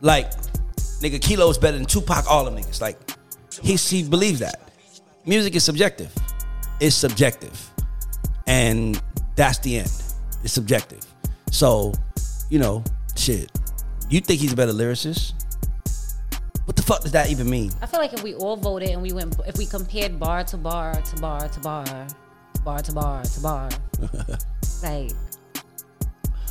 Like, 0.00 0.30
nigga, 1.02 1.20
Kilo 1.20 1.50
is 1.50 1.58
better 1.58 1.76
than 1.76 1.86
Tupac, 1.86 2.24
all 2.30 2.44
them 2.44 2.56
niggas. 2.56 2.80
Like, 2.80 2.98
he, 3.62 3.74
he 3.74 4.08
believes 4.08 4.38
that. 4.38 4.67
Music 5.28 5.54
is 5.56 5.62
subjective. 5.62 6.10
It's 6.80 6.96
subjective. 6.96 7.70
And 8.46 8.98
that's 9.36 9.58
the 9.58 9.76
end. 9.76 9.92
It's 10.42 10.54
subjective. 10.54 11.04
So, 11.50 11.92
you 12.48 12.58
know, 12.58 12.82
shit. 13.14 13.52
You 14.08 14.22
think 14.22 14.40
he's 14.40 14.54
a 14.54 14.56
better 14.56 14.72
lyricist? 14.72 15.34
What 16.64 16.76
the 16.76 16.82
fuck 16.82 17.02
does 17.02 17.12
that 17.12 17.30
even 17.30 17.50
mean? 17.50 17.72
I 17.82 17.86
feel 17.86 18.00
like 18.00 18.14
if 18.14 18.22
we 18.22 18.36
all 18.36 18.56
voted 18.56 18.88
and 18.88 19.02
we 19.02 19.12
went, 19.12 19.36
if 19.46 19.58
we 19.58 19.66
compared 19.66 20.18
bar 20.18 20.44
to 20.44 20.56
bar 20.56 20.94
to 20.94 21.16
bar 21.16 21.46
to 21.46 21.60
bar, 21.60 21.84
to 21.84 22.62
bar 22.62 22.80
to 22.80 22.92
bar 22.92 23.22
to 23.22 23.40
bar, 23.40 23.68
like, 24.82 25.10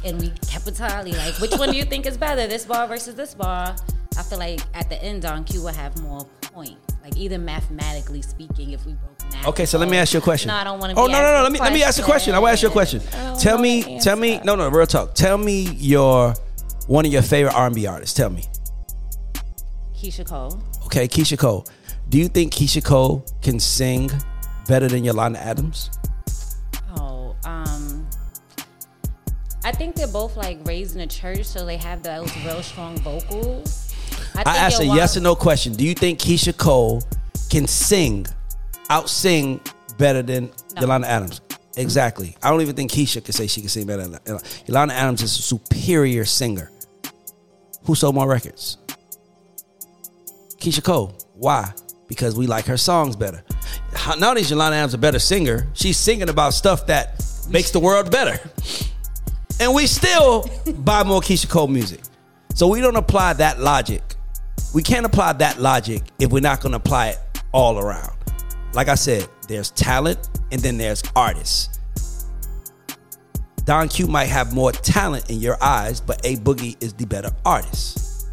and 0.05 0.21
we 0.21 0.29
kept 0.47 0.67
a 0.67 0.71
tally, 0.71 1.13
like, 1.13 1.39
which 1.39 1.57
one 1.57 1.71
do 1.71 1.77
you 1.77 1.83
think 1.83 2.05
is 2.05 2.15
better, 2.15 2.45
this 2.45 2.65
bar 2.65 2.87
versus 2.87 3.15
this 3.15 3.33
bar? 3.33 3.75
I 4.19 4.21
feel 4.21 4.37
like 4.37 4.59
at 4.75 4.87
the 4.87 5.01
end, 5.03 5.23
Don 5.23 5.45
Q 5.45 5.63
would 5.63 5.75
have 5.75 5.99
more 6.03 6.25
points, 6.43 6.96
like 7.07 7.17
either 7.17 7.37
mathematically 7.37 8.21
speaking, 8.21 8.71
if 8.71 8.85
we 8.85 8.93
broke 8.93 9.31
math. 9.31 9.47
Okay, 9.47 9.65
so 9.65 9.77
let 9.77 9.89
me 9.89 9.97
ask 9.97 10.13
you 10.13 10.19
a 10.19 10.21
question. 10.21 10.49
No, 10.49 10.55
I 10.55 10.63
don't 10.65 10.79
want 10.79 10.93
to. 10.93 10.99
Oh 10.99 11.05
no, 11.05 11.21
no, 11.21 11.37
no. 11.37 11.43
Let 11.43 11.51
me 11.51 11.59
let 11.59 11.71
me 11.71 11.83
ask 11.83 11.99
a 12.01 12.03
question. 12.03 12.35
I 12.35 12.39
want 12.39 12.49
to 12.49 12.53
ask 12.53 12.63
you 12.63 12.69
a 12.69 12.71
question. 12.71 13.01
Tell 13.39 13.57
me, 13.57 13.99
tell 13.99 14.17
me. 14.17 14.41
No, 14.43 14.55
no, 14.55 14.69
real 14.69 14.85
talk. 14.85 15.13
Tell 15.15 15.37
me 15.37 15.69
your 15.75 16.33
one 16.87 17.05
of 17.05 17.11
your 17.11 17.21
favorite 17.21 17.53
R 17.53 17.67
and 17.67 17.75
B 17.75 17.87
artists. 17.87 18.15
Tell 18.15 18.29
me. 18.29 18.43
Keyshia 19.95 20.27
Cole. 20.27 20.61
Okay, 20.85 21.07
Keyshia 21.07 21.39
Cole. 21.39 21.65
Do 22.09 22.17
you 22.17 22.27
think 22.27 22.53
Keyshia 22.53 22.83
Cole 22.83 23.25
can 23.41 23.59
sing 23.59 24.11
better 24.67 24.87
than 24.87 25.03
Yolanda 25.03 25.39
Adams? 25.39 25.89
Oh, 26.97 27.35
um, 27.45 28.07
I 29.63 29.71
think 29.71 29.95
they're 29.95 30.07
both 30.07 30.35
like 30.35 30.59
raised 30.65 30.95
in 30.95 31.01
a 31.01 31.07
church, 31.07 31.45
so 31.45 31.65
they 31.65 31.77
have 31.77 32.03
those 32.03 32.35
real 32.45 32.61
strong 32.61 32.97
vocals. 32.97 33.86
I 34.39 34.43
think 34.43 34.63
asked 34.63 34.79
a 34.79 34.83
Yolanda- 34.83 35.01
yes 35.01 35.17
or 35.17 35.21
no 35.21 35.35
question. 35.35 35.73
Do 35.73 35.83
you 35.85 35.93
think 35.93 36.19
Keyshia 36.19 36.55
Cole 36.57 37.03
can 37.49 37.67
sing, 37.67 38.25
out 38.89 39.09
sing 39.09 39.59
better 39.97 40.21
than 40.21 40.51
No. 40.75 40.81
Yolanda 40.81 41.07
Adams? 41.07 41.41
Exactly. 41.75 42.35
I 42.41 42.49
don't 42.49 42.61
even 42.61 42.75
think 42.75 42.91
Keyshia 42.91 43.23
can 43.23 43.33
say 43.33 43.47
she 43.47 43.61
can 43.61 43.69
sing 43.69 43.85
better 43.85 44.07
than 44.07 44.39
Yolanda 44.65 44.93
Adams 44.95 45.21
is 45.21 45.37
a 45.37 45.41
superior 45.41 46.25
singer. 46.25 46.71
Who 47.85 47.95
sold 47.95 48.15
more 48.15 48.27
records? 48.27 48.77
Keyshia 50.59 50.83
Cole. 50.83 51.15
Why? 51.35 51.71
Because 52.07 52.35
we 52.35 52.47
like 52.47 52.65
her 52.65 52.77
songs 52.77 53.15
better. 53.15 53.43
Not 54.07 54.23
only 54.23 54.41
is 54.41 54.49
Yolanda 54.49 54.77
Adams 54.77 54.93
a 54.93 54.97
better 54.97 55.19
singer, 55.19 55.67
she's 55.73 55.97
singing 55.97 56.29
about 56.29 56.53
stuff 56.53 56.87
that 56.87 57.23
makes 57.49 57.71
the 57.71 57.79
world 57.79 58.11
better. 58.11 58.39
And 59.59 59.73
we 59.73 59.87
still 59.87 60.49
buy 60.79 61.03
more 61.03 61.21
Keyshia 61.21 61.49
Cole 61.49 61.67
music. 61.67 62.01
So 62.55 62.67
we 62.67 62.81
don't 62.81 62.95
apply 62.95 63.33
that 63.33 63.59
logic. 63.59 64.01
We 64.73 64.83
can't 64.83 65.05
apply 65.05 65.33
that 65.33 65.59
logic 65.59 66.03
if 66.19 66.31
we're 66.31 66.41
not 66.41 66.61
going 66.61 66.73
to 66.73 66.77
apply 66.77 67.09
it 67.09 67.17
all 67.53 67.79
around. 67.79 68.13
Like 68.73 68.89
I 68.89 68.95
said, 68.95 69.27
there's 69.47 69.71
talent 69.71 70.29
and 70.51 70.61
then 70.61 70.77
there's 70.77 71.03
artists. 71.15 72.25
Don 73.63 73.89
Q 73.89 74.07
might 74.07 74.25
have 74.25 74.53
more 74.53 74.71
talent 74.71 75.29
in 75.29 75.39
your 75.39 75.61
eyes, 75.61 75.99
but 75.99 76.25
A 76.25 76.35
Boogie 76.37 76.81
is 76.81 76.93
the 76.93 77.05
better 77.05 77.31
artist. 77.45 78.27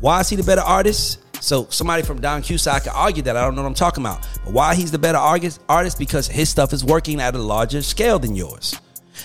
Why 0.00 0.20
is 0.20 0.28
he 0.28 0.36
the 0.36 0.42
better 0.42 0.62
artist? 0.62 1.20
So 1.42 1.66
somebody 1.70 2.02
from 2.02 2.20
Don 2.20 2.42
Q 2.42 2.58
side 2.58 2.82
can 2.82 2.92
argue 2.94 3.22
that 3.22 3.36
I 3.36 3.42
don't 3.42 3.54
know 3.54 3.62
what 3.62 3.68
I'm 3.68 3.74
talking 3.74 4.02
about. 4.02 4.26
But 4.44 4.52
why 4.52 4.74
he's 4.74 4.90
the 4.90 4.98
better 4.98 5.18
artist? 5.18 5.60
Artist 5.68 5.98
because 5.98 6.26
his 6.26 6.48
stuff 6.48 6.72
is 6.72 6.84
working 6.84 7.20
at 7.20 7.34
a 7.34 7.38
larger 7.38 7.82
scale 7.82 8.18
than 8.18 8.34
yours. 8.34 8.80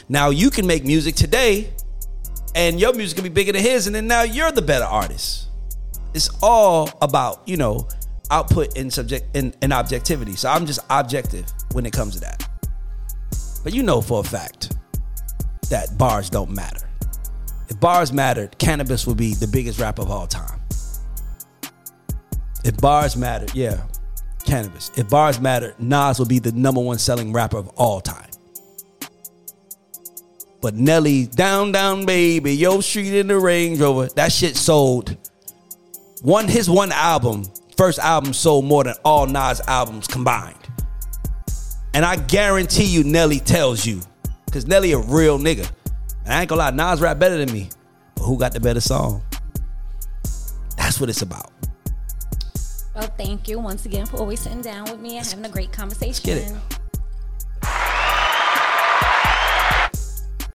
Now 0.07 0.29
you 0.29 0.49
can 0.49 0.67
make 0.67 0.85
music 0.85 1.15
today, 1.15 1.73
and 2.55 2.79
your 2.79 2.93
music 2.93 3.17
can 3.17 3.23
be 3.23 3.29
bigger 3.29 3.51
than 3.51 3.62
his, 3.62 3.88
and 3.88 3.95
then 3.95 4.07
now 4.07 4.23
you're 4.23 4.51
the 4.51 4.62
better 4.62 4.85
artist. 4.85 5.48
It's 6.13 6.29
all 6.41 6.89
about 7.01 7.47
you 7.47 7.57
know 7.57 7.87
output 8.31 8.77
and 8.77 8.91
subject 8.91 9.35
and, 9.35 9.55
and 9.61 9.73
objectivity. 9.73 10.35
So 10.35 10.49
I'm 10.49 10.65
just 10.65 10.79
objective 10.89 11.45
when 11.71 11.85
it 11.85 11.93
comes 11.93 12.15
to 12.15 12.21
that. 12.21 12.47
But 13.63 13.73
you 13.73 13.83
know 13.83 14.01
for 14.01 14.21
a 14.21 14.23
fact 14.23 14.75
that 15.69 15.97
bars 15.97 16.29
don't 16.29 16.51
matter. 16.51 16.89
If 17.69 17.79
bars 17.79 18.11
mattered, 18.11 18.57
Canibus 18.57 19.05
would 19.05 19.17
be 19.17 19.35
the 19.35 19.47
biggest 19.47 19.79
rapper 19.79 20.01
of 20.01 20.09
all 20.09 20.27
time. 20.27 20.59
If 22.63 22.77
bars 22.77 23.15
mattered, 23.15 23.53
yeah, 23.53 23.81
Canibus. 24.39 24.97
If 24.97 25.09
bars 25.09 25.39
mattered, 25.39 25.75
Nas 25.79 26.19
would 26.19 26.27
be 26.27 26.39
the 26.39 26.51
number 26.51 26.81
one 26.81 26.97
selling 26.97 27.31
rapper 27.31 27.57
of 27.57 27.67
all 27.69 28.01
time. 28.01 28.29
But 30.61 30.75
Nelly, 30.75 31.27
down, 31.27 31.71
down, 31.71 32.05
baby, 32.05 32.53
yo, 32.53 32.81
street 32.81 33.13
in 33.13 33.27
the 33.27 33.37
Range 33.37 33.79
Rover, 33.79 34.07
that 34.15 34.31
shit 34.31 34.57
sold. 34.57 35.15
One 36.21 36.49
his 36.49 36.69
one 36.69 36.91
album, 36.91 37.45
first 37.77 37.97
album 37.97 38.34
sold 38.34 38.65
more 38.65 38.84
than 38.84 38.95
all 39.05 39.25
Nas 39.25 39.62
albums 39.67 40.05
combined. 40.05 40.58
And 41.93 42.03
I 42.03 42.17
guarantee 42.17 42.86
you, 42.86 43.05
Nelly 43.05 43.39
tells 43.39 43.86
you, 43.86 44.01
because 44.45 44.67
Nelly 44.67 44.91
a 44.91 44.97
real 44.97 45.39
nigga. 45.39 45.71
And 46.25 46.34
I 46.34 46.41
ain't 46.41 46.49
gonna 46.49 46.60
lie, 46.60 46.71
Nas 46.71 46.99
rap 46.99 47.19
better 47.19 47.38
than 47.38 47.53
me. 47.53 47.69
But 48.15 48.23
who 48.23 48.38
got 48.38 48.51
the 48.51 48.60
better 48.60 48.82
song? 48.82 49.23
That's 50.75 50.99
what 50.99 51.10
it's 51.10 51.21
about. 51.21 51.51
Well, 52.93 53.08
thank 53.17 53.47
you 53.47 53.60
once 53.60 53.86
again 53.86 54.05
for 54.05 54.17
always 54.17 54.41
sitting 54.41 54.62
down 54.62 54.91
with 54.91 54.99
me 54.99 55.17
and 55.17 55.25
having 55.25 55.45
a 55.45 55.49
great 55.49 55.71
conversation. 55.71 56.25
get 56.25 56.38
it. 56.38 56.79